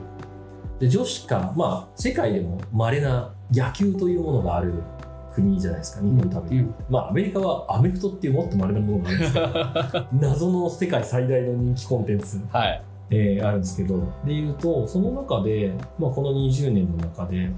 [0.81, 4.74] で女子かまあ世界でも稀な野球というものがある
[5.35, 6.74] 国じゃないですか日本多分、うん。
[6.88, 12.40] まあアメリカはアメフトっていうもっと稀なものがあるんですけど 謎の世界最大の人気コンテンツ。
[12.50, 17.51] はいえーあるんですけどでいうとその中で、まあ、この20年の中で、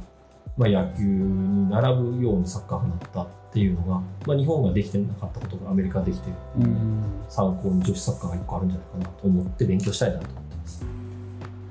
[0.56, 6.36] まあ、野球に並ぶようにサッカーがなったっていうのが、まあ、日本ができてなかったことがアメリカができてる。
[6.60, 7.02] うん。
[7.28, 10.86] 参考に女子サッカーが一個あるんじゃないかなと思って勉強したいなと思ってます。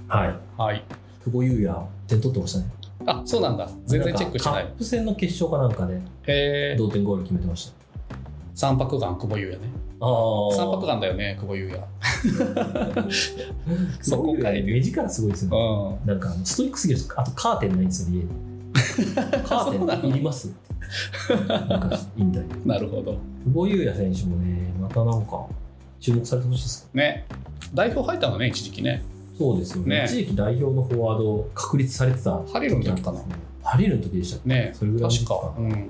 [0.10, 0.36] はい。
[0.58, 0.84] はい。
[1.24, 2.65] 久保優也点取ってましたね。
[3.06, 3.70] あそうなんだ。
[3.86, 4.63] 全然チェックしてない。
[4.63, 7.80] カップ戦の決勝かなんかで同点ゴール決めてました。
[8.56, 11.84] 三白眼久保優也ね三白眼だよね久保優也。
[14.02, 14.64] そこかい。
[14.64, 16.00] 目力すごいですよね。
[16.06, 18.30] うなんかストイックすぎるあとカーテンないんですよ家に。
[19.46, 20.54] カーテンいります？
[21.48, 23.18] なんかいいんだよんなるほど。
[23.46, 25.46] 久保優也選手もねまたなんか
[26.00, 26.90] 注目されてほしいです。
[26.94, 27.26] ね。
[27.74, 29.04] 代表入ったのね一時期ね。
[29.38, 30.00] そうですよね。
[30.00, 30.06] ね。
[30.06, 33.20] 一時期代表のフォワード確立されてたハリルの時かな。
[33.64, 34.50] ハリルの時でしたっけ？
[34.50, 34.72] ね。
[34.74, 35.54] それぐらい確か。
[35.58, 35.90] うん。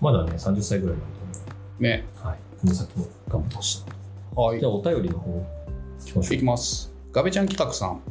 [0.00, 1.06] まだね30歳ぐらいなん
[1.80, 2.04] で、ね。
[2.16, 5.46] はい、この先も頑張ってほしいなはいじゃあお便りの方
[6.00, 6.92] 聞きましょいうきます。
[7.12, 8.02] ガベちゃん企画さん。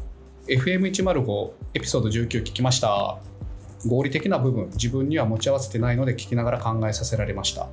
[0.47, 3.19] FM105 エピソード19聞きました。
[3.85, 7.67] 合理的な部分、自分には持ち合わせてないので聞きながら考えさせられました。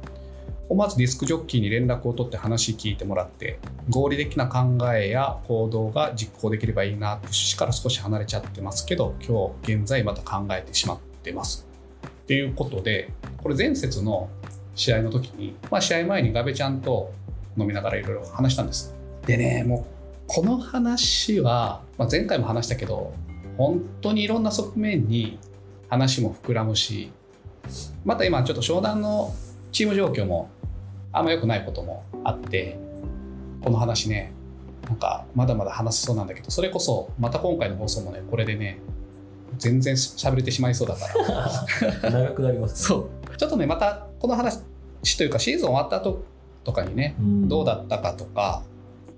[0.69, 11.65] 思わずディスクジョッキーに連絡を取って話聞いてもらって、合理的な考えや行動が実行できればいいなって趣旨から少し離れちゃってますけど、今日現在また考えてしまってます。
[12.25, 14.29] っていうことで、これ前節の
[14.83, 17.13] 試合の時に、まあ、試合前にガベちゃんと
[17.57, 18.95] 飲みながらいろいろ話したんです。
[19.25, 23.15] でね、もうこの話は、まあ、前回も話したけど
[23.57, 25.39] 本当にいろんな側面に
[25.89, 27.13] 話も膨らむし
[28.05, 29.33] また今ちょっと商談の
[29.71, 30.51] チーム状況も
[31.13, 32.79] あんま良くないこともあって
[33.63, 34.33] この話ね
[34.89, 38.81] なんかまだまだ話せそうなんだけどそれこそまた今回の放送もねこれでね
[39.59, 41.07] 全然喋れてしまいそうだか
[42.03, 42.09] ら。
[42.09, 43.37] う 長くなりますそう。
[43.37, 44.61] ちょっとねまたこの話
[45.17, 46.25] というかシーズン終わった後
[46.65, 47.49] とかにねうん。
[47.49, 48.63] どうだったかとか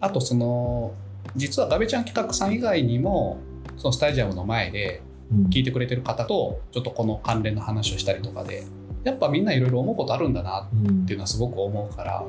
[0.00, 0.94] あとその
[1.36, 3.38] 実はガベちゃん企画さん以外にも
[3.76, 5.44] そのスタジアムの前でうん。
[5.46, 8.64] 聞いてくれてる方とちょっとこの関連の話をしたりとかで
[9.04, 11.04] やっぱみんないろいろ思うことあるんだなうん。
[11.04, 12.24] っていうのはすごく思うから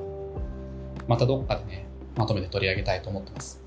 [1.07, 3.64] またどっかでねまとめて取り上げたいと思ってます。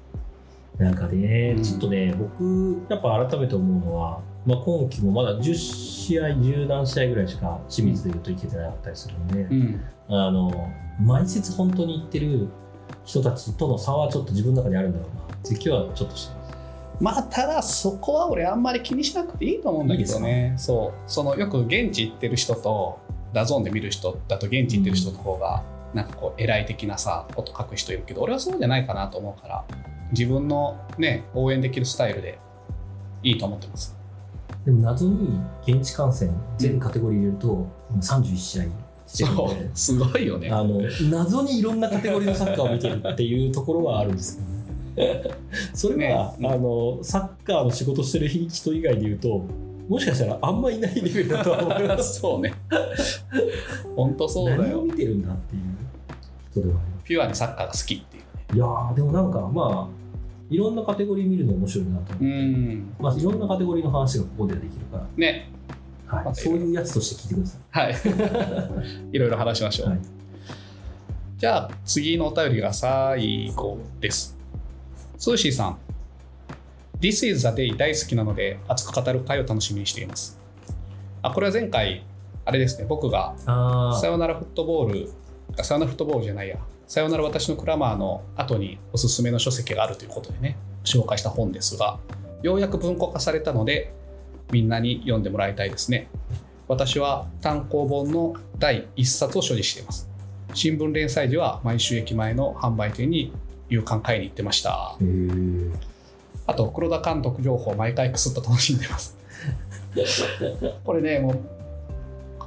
[0.79, 1.63] なんかね、うん。
[1.63, 12.49] ちょっとね、僕、やっぱ改めて思うのは、まあ、今季もまだ10試合、10何試合ぐらいしか清水で言うといけてなかったりするんで、うん、あの、毎節本当に行ってる
[13.05, 15.39] 人たちとの差はちょっと自分の中にあるんだろうな。
[15.43, 16.49] 実況はちょっとしてます。
[17.01, 20.55] まあただそこは俺あんまり気にしなくていいと思うんだけどね。
[20.57, 21.11] そう。
[21.11, 22.99] そのよく現地行ってる人と
[23.33, 25.63] DAZN で見る人だと現地行ってる人の方が
[25.95, 29.65] なんかこう偉い的なさこと書く人いるけど俺はそうじゃないかなと思うから
[30.13, 32.39] 自分のね応援できるスタイルで
[33.23, 33.97] いいと思ってます
[34.65, 38.65] でも謎に現地観戦全カテゴリー入れるともう31試合
[39.09, 40.51] してすごいよね。
[40.51, 45.37] あの謎にいろんなカテゴリーのサッカーを見てるっていうところはあるんですけどね。
[45.73, 49.45] それは、ねあのサッカーの仕事してる人以外で言うと
[49.89, 52.21] もしかしたらあんまいないレベルだとは思います。
[52.21, 52.53] そうね。
[53.97, 54.63] 本当そうだよ。
[54.63, 55.63] 何を見てるんだっていう
[56.51, 58.18] 人ではピュアにサッカーが好きって
[58.55, 59.99] いやーでもなんかまあ
[60.51, 62.95] いろんなカテゴリー見るの面白いなと思って、うん。
[62.99, 65.51] まあ、いろんなカテゴリーの話がここではできるから、ね。
[66.07, 67.61] はいそういうやつとして聞いてください。
[67.71, 69.13] はい。
[69.13, 69.89] いろいろ話しましょう。
[69.91, 69.99] はい
[71.39, 74.37] じゃあ次のお便りが最後です。
[75.17, 75.79] スーシーさん。
[76.99, 80.37] This is the day 大好きなので熱く語る回を楽しみにしています。
[81.23, 82.05] あ、これは前回、
[82.45, 85.13] あれですね、僕があさよならフットボール、
[85.57, 86.57] あさよならフットボールじゃないや、
[86.89, 91.99] さよなら私のクラマーの後におすすめの書籍があるということでね、紹介した本ですが、
[92.43, 93.93] ようやく文庫化されたので、
[94.51, 96.09] みんなに読んでもらいたいですね。
[96.67, 100.09] 私は単行本の第1冊を所持しています。
[100.55, 103.35] 新聞連載時は毎週駅前の販売店に
[103.69, 104.97] 夕刊買いに行ってました。
[106.47, 109.15] あと、黒田監督情報を毎回クスッと楽しんでます。
[110.85, 111.41] これね、もう、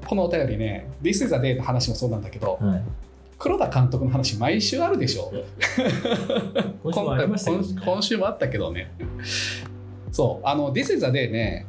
[0.08, 2.82] このお便りね、This is a day の話もそうなんだけど、はい、
[3.42, 5.34] 黒田監督の話毎週あるでしょ。
[6.86, 7.38] 今今
[7.84, 8.94] 今週もあったけどね。
[10.12, 11.66] そうあの「This is a day ね」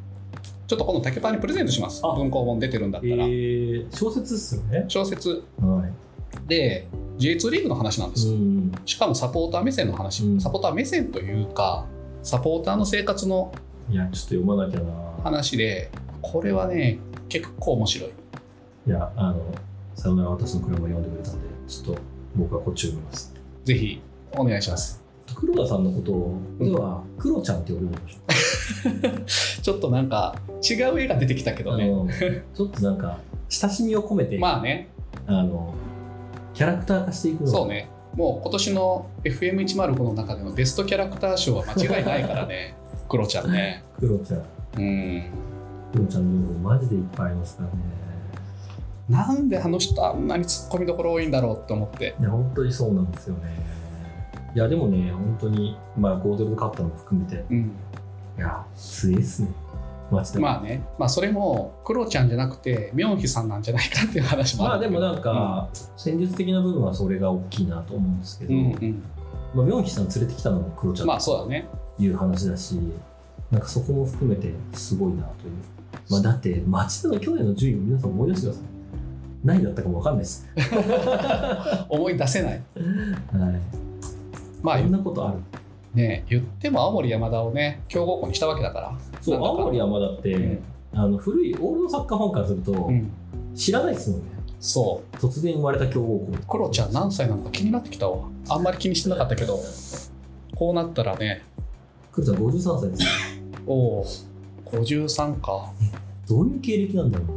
[0.69, 2.03] ちょっとこの竹パンにプレゼントします。
[2.05, 2.15] あ。
[2.15, 4.85] 文庫本出てるんだったら、えー、小説っすよね。
[4.89, 5.43] 小説。
[5.61, 6.49] はい。
[6.49, 6.87] で
[7.19, 8.27] J2 リーグの話なんです。
[8.27, 8.73] よ、ん。
[8.85, 10.41] しかもサポーター目線の話、うん。
[10.41, 11.87] サポーター目線というか
[12.23, 13.51] サポーターの生活の
[13.91, 14.93] いや、ちょっと読まなきゃな。
[15.23, 16.99] 話でこれはね
[17.31, 18.11] 結構面白い。
[18.89, 19.41] いや、あの、
[19.95, 22.03] さよなら私の車を読んでくれたんで、ちょっと
[22.37, 23.35] 僕はこっちを読みます。
[23.65, 24.03] ぜひ
[24.37, 25.03] お願いします
[25.35, 30.35] 黒田さんのことを、では、クロちゃんって呼びましょ ちょっとなんか
[30.69, 31.65] 違う絵が出てきたけう。
[31.65, 34.89] どねちょっとなんか、親しみを込めて、まあね
[35.27, 35.75] あの、
[36.55, 42.75] キャラクター化していくのそうね、もう今年の FM105 の中でのベストキャラクター賞は間違いないからね、
[43.09, 43.83] クロちゃんね。
[43.99, 44.43] クロちゃん。
[44.79, 45.23] うん。
[45.93, 47.75] クロちゃんの情報マジでいっぱいありますからね。
[49.09, 52.15] なんであの人あんなに突っ込みどころ多いんだろうって思って。
[52.19, 53.43] いや、本当にそうなんですよね。
[54.55, 57.73] いや、でもね、本当に、まあ、5ドルで勝ったのも含めて、うん。
[58.39, 59.49] いや、強いっすね。
[60.39, 69.03] まあね、まあそれもクロちゃんじゃなくて、ミョンヒさんなんじゃないかっていう話もあるまあでもなんか、戦術的な部分はそれが大きいなと思うんですけど、うんうん。
[69.55, 71.67] まあ、ミョンヒさん連れてきたのもクロちゃんまあそうだね。
[71.97, 72.79] という話だし、
[73.51, 75.53] なんかそこも含めてすごいなという。
[76.11, 78.82] まあだって、町田の去年の順位を皆さん思い出してください。
[79.45, 80.49] 何だったかもわかんないです。
[81.89, 82.53] 思い出せない。
[82.53, 82.63] はい。
[84.63, 85.39] まあこんなことある？
[85.95, 88.93] ね、言っても青森山田をね、強豪校にしたわけだから。
[89.21, 90.59] そう、青森山田って、うん
[90.95, 93.11] あの古いオールドサッカーファンからすると、うん。
[93.55, 94.27] 知らないですもんね。
[94.61, 96.27] そ突然生まれた強豪校。
[96.33, 96.39] う。
[96.47, 98.19] クロちゃん何歳なのか気になってきたわ。
[98.51, 99.59] あんまり気にしてなかったけど、
[100.55, 101.43] こうなったらね、
[102.13, 103.05] クロちゃん53歳です。
[103.67, 104.05] おお、
[104.67, 105.73] 53か。
[106.29, 107.29] どういう経歴なんだろう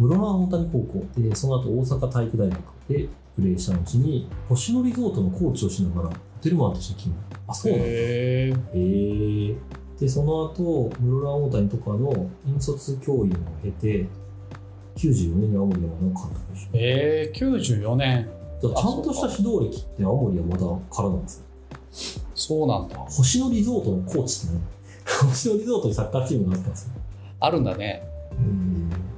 [0.00, 2.58] 室蘭大谷高校で、その後大阪体育大学
[2.88, 7.42] でプレーした後に、星野リゾートのコーチをしながら、ホテルマンとして勤務。
[7.46, 7.86] あ、そうなんだ。
[7.86, 8.54] へへえ。
[8.74, 9.56] え。
[10.00, 14.06] で、その後、室蘭大谷とかの引率教員を経て、
[14.96, 18.30] 94年に青森山田の監督でしえー、94年。
[18.62, 22.24] ちゃんとした指導歴って青森山田からなんですね。
[22.34, 22.96] そうなんだ。
[22.96, 24.56] 星野リゾートのコーチって
[25.22, 25.28] 何？
[25.30, 26.92] 星野リゾートにサッカーチームがあったんですよ。
[27.40, 28.02] あるんだね。
[28.38, 29.09] うん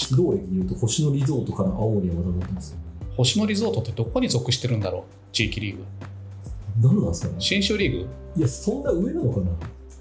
[0.00, 2.78] 指導歴でいうと星野リゾートから青森山田になってますよ。
[3.16, 5.02] 星野リゾートってどこに属してるんだろう？
[5.32, 5.84] 地域リーグ。
[6.80, 7.34] 何なんですかね？
[7.38, 8.06] 新州リーグ？
[8.36, 9.46] いや、そんな上なのかな？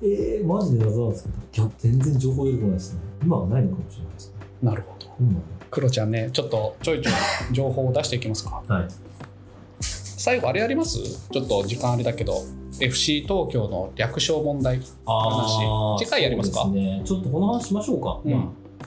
[0.01, 2.99] えー、マジで謎なんですけど、いや、全然情報出てこないですね。
[3.21, 4.33] 今はないのかもしれないですね。
[4.63, 5.07] なるほど。
[5.19, 7.13] うんクロちゃんね、ちょっとちょいちょい
[7.53, 8.63] 情報を出していきますか。
[8.67, 8.87] はい。
[9.81, 10.97] 最後、あれやります？
[11.29, 12.41] ちょっと時間あれだけど、
[12.79, 14.81] FC 東京の略称問題。
[15.05, 16.65] あ次回やりますか？
[16.69, 17.01] ね。
[17.05, 18.19] ちょっとこの話しましょうか。
[18.25, 18.43] うんまあ、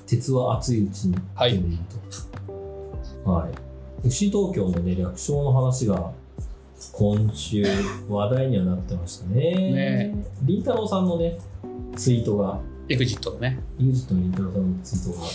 [0.07, 1.17] 鉄は熱いうちに。
[1.35, 1.62] はい
[3.25, 4.07] はい。
[4.07, 6.12] FC 東京のね、略称の話が、
[6.93, 7.65] 今週
[8.09, 9.41] 話題にはなってましたね。
[9.73, 11.38] ねりんたろーさんのね、
[11.95, 13.61] ツイートが、エグジットのね。
[13.79, 15.27] EXIT のりんたろーさんのツイートが、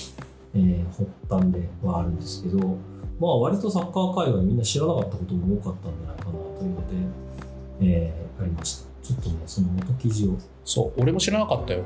[0.56, 2.78] えー発端ではあるんですけど、
[3.20, 8.88] まあ割とサッカー界隈みんな知らなかったことも多かったんじゃないかなというので、えーありました。
[9.02, 10.38] ちょっとね、その元記事を。
[10.66, 11.84] そう、俺も知らなかったよ。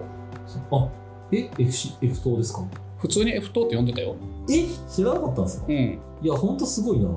[0.72, 0.90] あ、
[1.32, 2.64] え、FC、F 党ですか？
[3.00, 4.16] 普通に F 等って呼んでたよ。
[4.50, 5.66] え知らなかったんですか？
[5.68, 5.76] うん。
[5.76, 7.10] いや、ほんとすごいな。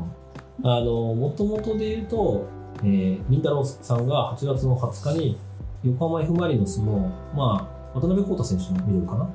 [0.62, 2.46] あの、もともとで言うと、
[2.82, 5.38] えー、りんたろーさんが8月の20日に、
[5.84, 9.30] 横浜 F・ マリノスの、まあ、渡辺浩太選手のミドルかな、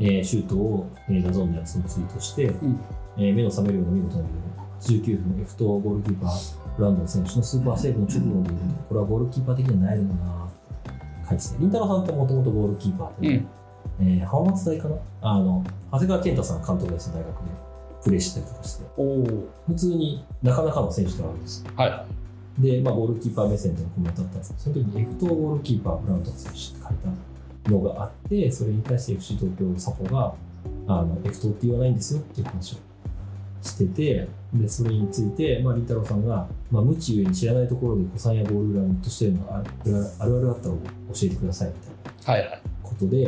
[0.00, 2.80] えーシュートを、えー、ダゾーンのやつをツイートして、ん
[3.16, 4.28] えー目の覚めるような見事なミ
[4.88, 10.50] ドル19分 F とゴールキーパーブランドン選手のスーパーセーブの直後でいるとこれはゴールキーパー的にはないのかな？
[11.30, 13.48] 書いてて凛太郎さんってもともとゴールキーパーで、うん。
[14.00, 14.96] えー浜松大かな？
[15.22, 17.32] あの長谷川健太さん監督です大学で
[18.02, 19.24] プレーしたりとかしておお。
[19.66, 22.06] 普通になかなかの選手ではあるんですは
[22.58, 22.62] い。
[22.62, 26.80] で、まあ、ゴールキーパー目線でのコメントだったんですけど、その時に F とゴールキーパー、ブラウントン選手って書い
[27.64, 30.34] たのがあって、それに対して FC 東京サポが、
[30.86, 32.76] あの F 党って言わないんですよっていう話を
[33.62, 39.70] してて、で、それについて、まあ、り太郎さんが、まあ、無知ゆえに知らないところで子さんやゴールランとしてるのがある
[40.20, 40.80] あるあるあったら教
[41.24, 42.62] えてくださいみたいなはいはい。
[42.84, 43.26] ことで、い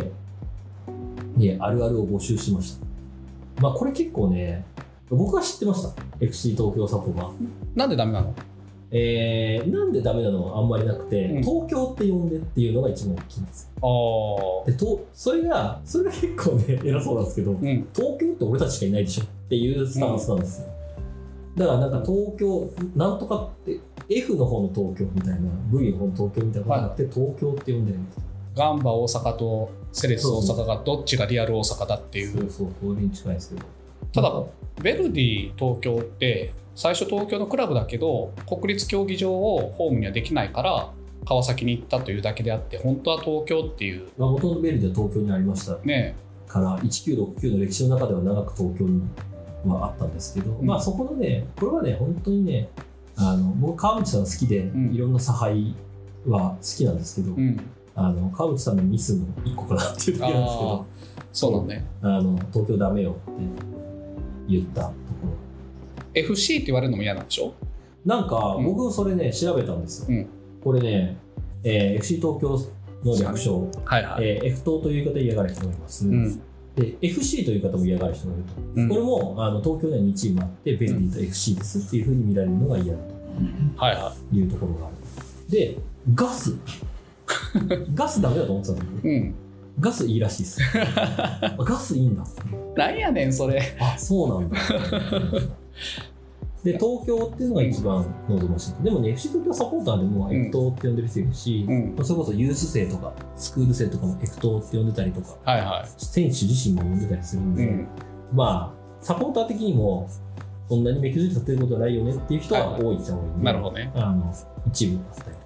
[1.41, 2.87] え、あるあるを募集しました。
[3.63, 4.65] まあ、これ結構ね、
[5.11, 5.91] 僕は知ってました。
[6.21, 7.31] FC 東京サポが。
[7.75, 8.35] なんでダメなの？
[8.91, 10.47] えー、なんでダメなの？
[10.47, 14.71] はあんまりなくて、うん東京って呼んでっていうのが一番大きいんですああ。
[14.71, 17.89] でとそれがそれが結構ね偉そうなんですけど、うん。
[17.95, 20.69] 東京って俺たちしかいないでしょっていうスタンスなんですよ、
[21.57, 28.25] だからなんか東京なんとかって F の方の東京みたいな V の方の東京みたいなことじゃなくて、東京って呼んでるみたい
[28.57, 32.51] ガンバ大阪とセレッソ大阪がどっちがリアル大阪だっていな、う。
[32.51, 33.67] そうそうに近いですけど。
[34.15, 34.43] ただ
[34.83, 40.91] ベルディ東京って最初東京のクラブだけど国立競技場をホームにはできないから
[41.27, 44.09] 川崎に行ったというだけであって本当は東京っていう。
[44.17, 45.77] まあ元々ベルディは東京にありました。
[45.85, 46.17] ね
[46.49, 49.03] から1969の歴史の中では長く東京に
[49.67, 50.65] はあったんですけど、ん。
[50.65, 52.69] まあそこのねこれはね本当にね
[53.17, 54.95] あの僕川口さん好きで、ん。
[54.95, 55.75] いろんな差配
[56.27, 57.61] は好きなんですけど、うん
[57.97, 60.85] あの川口さんのミスの一個かなっていう時なんですけあどあ
[61.33, 61.87] そうだね。
[62.03, 63.21] あの東京ダメよって
[64.49, 64.93] 言ったとこ
[65.25, 65.29] ろ。
[66.15, 67.55] FC って言われるのも嫌なんでしょ？
[68.05, 68.65] なんかうん。
[68.65, 70.27] 僕それね調べたんですよ、うん。
[70.63, 71.17] これね、
[71.65, 72.59] えー FC 東京
[73.05, 76.41] の略称、はいはえー F 党という言い方嫌がる人がいます、うん。
[76.75, 78.89] で FC という言い方も嫌がる人がいると、うん。
[78.89, 83.01] これもあの東京には2チームあってベルディと FC ですっていうふうに見られるのが嫌だ
[83.77, 84.97] はいはというところがある。
[85.51, 85.79] で
[86.15, 86.55] ガス
[87.95, 89.35] ガスダメだと思ってたんだけどいうん。
[89.79, 90.61] ガスいいらしいです。
[90.97, 92.25] あガスいいんだ。
[92.77, 93.61] なんやねんそれ。
[93.79, 94.57] あそうなんだ。
[96.65, 98.83] で東京っていうのが一番望ましい。
[98.83, 102.05] でもね FC 東京サポーターでもうん F 党って呼んでる人いるし、うん。
[102.05, 107.89] それこそユース生とかスクール生とかも F 党って呼んでたりとかはいは選手自身も呼んでたりするんで、いうん。
[108.33, 110.09] まあサポーター的にも
[110.69, 113.93] そんなに目くじり立てることはないよねっていう人は多いっちゃ多いんで、なるほどね。
[113.95, 114.35] あの
[114.67, 115.46] 一部だったりとか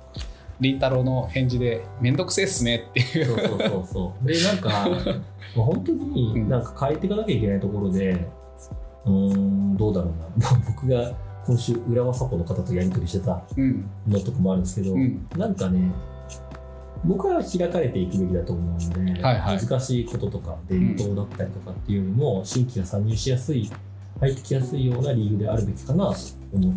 [0.61, 3.27] 凛太郎の返事でめんどくせえっすねっていう。
[3.27, 4.27] そうそうそうそう。
[4.27, 4.69] でなんか
[5.57, 8.27] まあ本当になんか変えていかなきゃいけないところで
[9.07, 10.49] うーんどうだろうな。
[10.67, 11.13] 僕が
[11.47, 13.85] 今週浦和サポの方とやり取りしてたうん。
[14.07, 15.27] のとかもあるんですけど、うん。
[15.37, 15.91] なんかね
[17.05, 19.59] 僕は開かれていくべきだと思うんで、はいはい。
[19.59, 23.71] 難しいこととか伝統だったりとかっていうよりも新規が参入しやすい
[24.21, 26.17] 入ってきやすいようなリーグであるべきかなと
[26.53, 26.73] 思っ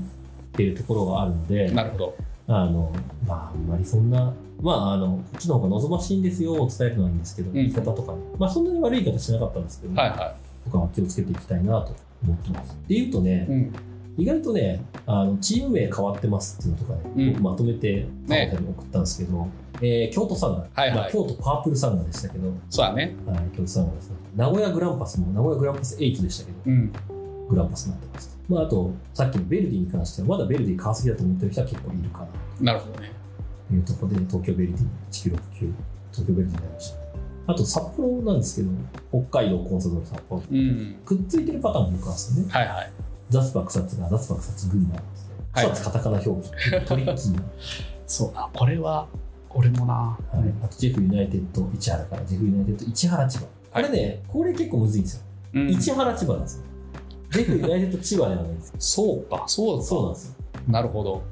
[0.54, 2.16] ているところがあるのでなるほど
[2.48, 2.92] あの
[3.26, 7.54] まああんまりそんなまああのこっちの方が望ましいんですよを伝えるのはいいんですけど、ん。
[7.54, 12.74] 言い方とかねまあそんなに悪い言い方しなかったんですけど、はいは僕は気をつけていきたいなと思ってます。
[12.74, 13.74] っていうとね、いうん。
[14.16, 17.34] 意外とねあのチーム名変わってますっていうのとかね、うん。
[17.34, 19.48] 僕まとめてタね送ったんですけど、
[19.82, 20.96] えー京都サンガ、はいはい。
[20.96, 23.16] まあ、京都パープルサンガでしたけど、そうだね。
[23.26, 24.16] はい、京都サンガですね。
[24.36, 26.94] 名古屋グランパスも名古屋グランパス8でしたけどうん。
[27.50, 32.20] グランパスになってます、まあ、あとさっきのベルディに関してはまだベルディ川崎だと思ってる人は結構いるか
[32.62, 32.74] な。
[32.74, 33.12] なるほどね。
[33.68, 35.74] というところで東京ベルディ1969
[36.12, 37.04] 東京ベルディになりました。
[37.46, 38.70] あと札幌なんですけど
[39.28, 40.44] 北海道コンサドール札幌。
[40.50, 40.96] うん。
[41.04, 42.52] くっついてるパターンもよくあるんですよね。
[42.54, 42.92] はいはい。
[43.30, 45.02] ザスパ草津がザスパ草津群馬
[45.54, 46.54] 草津カタカナ表記。
[46.86, 47.36] トリッキー。
[47.36, 47.44] な
[48.06, 49.08] そうなこれは
[49.50, 49.94] 俺もな。
[49.94, 53.46] はい、あとジェフユナイテッド市原からジェフユナイテッド市原千葉。
[53.72, 55.22] これね、これ結構むずいんですよ。
[55.54, 55.70] うん。
[55.70, 56.64] 市原千葉なんですよ。
[57.34, 58.76] ジェフユナイテッド千葉ではないんですよ。
[58.78, 60.36] そうかそうかそうなんですよ。
[60.68, 61.24] なるほど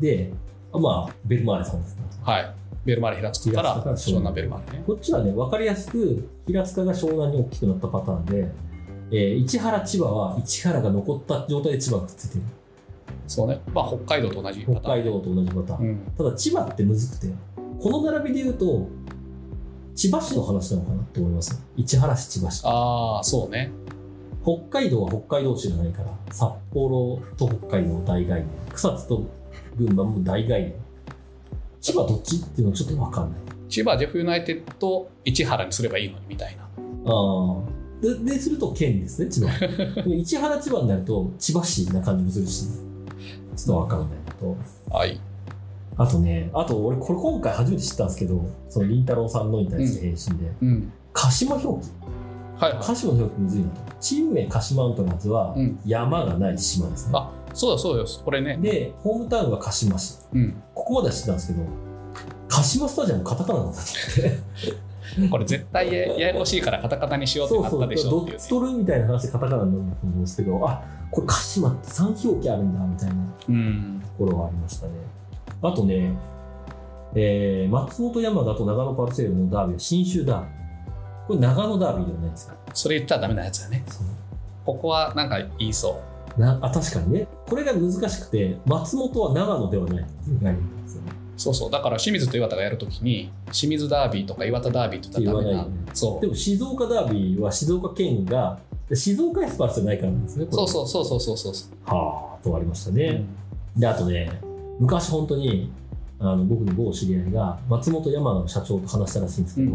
[0.00, 0.32] で、
[0.72, 2.02] まあ、ベルマーレさんですね。
[2.22, 8.48] はいベルマーレ平塚から湘南ベルマーレねこっちはね、分かりやすく、平塚が湘南に大きくなったパターンで、
[9.10, 12.42] えー市原千葉は市原が残った状態で千葉がくっついてる。
[13.28, 15.86] そうねまあ北海道と同じパターン北海道と同じパターン。
[15.86, 17.32] うんただ千葉ってむずくて、
[17.80, 18.88] この並びで言うと、
[19.94, 21.64] 千葉市の話なのかなって思います。
[21.76, 22.62] 市原市千葉市。
[22.64, 23.72] ああそうね
[24.46, 29.24] 北海道は北海道市じゃないから札幌と北海道大概念草津と
[29.76, 30.74] 群馬も大概念
[31.80, 33.40] 千葉どっちっていうのはちょっと分かんない。
[33.68, 36.62] 千葉ジェフユナイテッド市原にすればいいのにみたいな。
[36.62, 39.50] ああでですると県ですね千葉
[40.06, 42.66] 市原千葉になると千葉市な感じもするし
[43.56, 44.08] ちょっと分かんない。
[44.42, 44.96] のと。
[44.96, 45.20] はい。
[45.96, 50.92] あとね、あと俺これ今回初めて知ったんですけど、そのりんたろーさんのに対する返信で、うん。
[51.12, 51.90] 鹿島表記。
[52.58, 52.82] はいはい。
[52.84, 53.80] 鹿島の表記むずいなと。
[54.00, 57.12] チーム名鹿島アントラーズはうん山がない島ですね。
[57.14, 58.22] あそうだそうです。
[58.22, 58.56] これね。
[58.58, 60.18] で、ホームタウンは鹿島市。
[60.32, 60.62] うん。
[60.74, 61.64] ここまでは知ってたんですけど、
[62.48, 64.66] 鹿島スタジアムカタカナなんだって。
[65.30, 73.14] これ絶対やややこしいからカタカナにしようってそうそう、なったでしょどっていうっち取るみたいな話でカタカナになると思うんですけど、あこれ鹿島って3表記あるんだみたいな
[73.48, 74.02] うん。
[74.18, 74.92] ところはありましたね。
[75.62, 76.12] あとね、
[77.14, 80.65] えー松本山田と長野パルセールのダービーは新州ダービー。
[81.26, 82.54] これ長野ダービーではないですか？
[82.74, 83.84] それ言ったらダメなやつだね。
[84.64, 86.00] ここはなんか言いそ
[86.36, 87.26] なあ確かにね。
[87.48, 90.06] これが難しくて、松本は長野ではないね。
[90.52, 91.40] う。
[91.40, 91.70] そうそう。
[91.70, 95.70] だから清水と岩田がやるときに、清水ダービーとか岩田ダービーって言ったらダメなね。
[95.94, 98.58] そでも静岡ダービーは静岡県が、
[98.92, 100.46] 静岡エスパルスじゃないからなんですね。
[100.50, 101.94] そうそうそうそうそうそう。
[101.94, 103.24] はあ、とありましたね。
[103.76, 104.40] で、あとね、
[104.78, 105.70] 昔本当に、
[106.18, 109.74] あの僕の某知り合いが松本山田の社長と話したらしいんですけど、う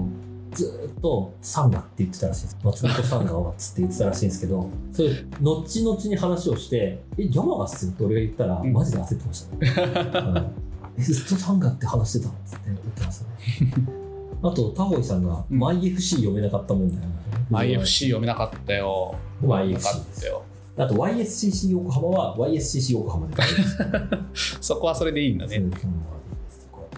[0.54, 2.58] ずーっとサンガって言ってたらしいです。
[2.64, 5.10] 松本サンガはっつって言ってたらしいんですけど、 それ、
[5.42, 10.12] 後々に話をして、え、山がっすって俺が言ったら、うんマジで焦ってましたね。
[10.12, 10.62] はい
[11.00, 13.88] え、ずっとサンガって話してたっつって言ってましたね。
[14.44, 17.06] あと、タホイさんが、うん MyFC 読めなかった問題、ね。
[17.52, 19.16] IFC 読めなかったよ。
[20.00, 20.44] ったよ。
[20.78, 23.36] あと YSCC 横浜は YSCC 横浜で。
[24.62, 25.64] そこはそれでいいんだね。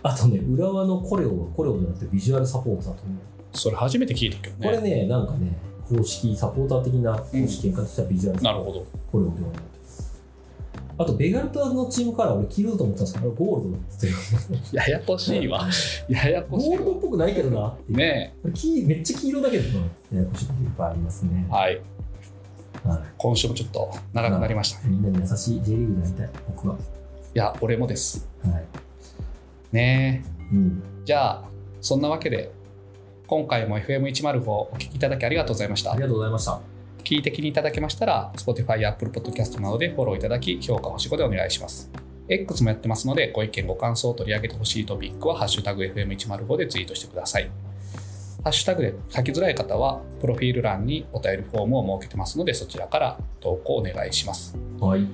[0.03, 3.19] あとね、浦和のコレオはコレオじゃなくてビジュアルサポーターという。
[3.53, 5.03] それ初めて聞いたけどこれね。
[5.03, 8.85] ね、なんかね、公式サポーター的な公式見方したビジュアルサポーター、なるほど。
[9.11, 9.73] コレオではない
[10.95, 15.67] あと、ベガルタのチームカラー俺黄色だと思ってたんですけど、ゴールドだってややこしいわ。
[16.07, 16.77] ややこしいわ。
[16.77, 17.97] ゴールドっぽくないけどなっていう。
[17.97, 19.85] ねこれ黄めっちゃ黄色だけどな。
[20.11, 21.47] ややこしいこといっぱいありますね。
[21.49, 21.81] はい。
[22.83, 24.89] は今週もちょっと長くなりましたね。
[24.89, 24.89] い。
[24.91, 26.75] みんなに優しい J リーグになりたい、僕は。
[26.75, 26.77] い
[27.33, 28.27] や、俺もです。
[28.43, 28.63] はい。
[29.71, 30.83] ねうん。
[31.05, 31.43] じゃあ、
[31.81, 32.51] そんなわけで、
[33.25, 36.01] 今回も FM105 お聞きいただきありがとうございましたあり。
[36.01, 36.59] がとうございました。
[37.05, 41.89] 聞いて気にいただけましたら、Spotify や Apple Podcast などでフォローいただき、評価星5でお願いします。
[42.27, 47.49] X もやってますので、ご意見、ご感想を取り上げてほしいトピックは、ハッシュタグ FM105 でツイートしてください。
[48.43, 54.57] ハッシュタグで書きづらい方は、プロフィール欄にお便りフォームを設けてますので、そちらから投稿お願いします。
[54.79, 55.07] はい。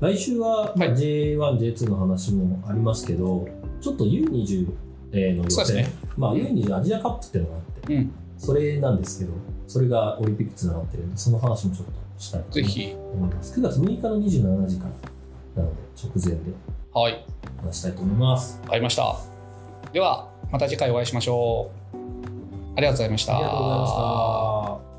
[0.00, 3.46] 来週は、まあはい J1、J2 の話もありますけど、
[3.80, 4.68] ちょっと U20
[5.12, 9.32] の予選、ねまあ U20 アジアカップっていうのがあって、うん、それなんですけど、
[9.66, 13.58] それがオリンピックつながってるんで、その話もちょっとしたいとぜひ、思います。
[13.58, 14.88] 9月6日の27時か
[15.56, 16.52] らなので、直前で
[16.94, 17.24] はい、
[17.64, 18.60] 話したいと思います。
[18.62, 19.16] わかりました。
[19.92, 21.96] では、また次回お会いしましょう。
[22.76, 23.36] ありがとうございました。
[23.36, 24.91] ありがとうございました。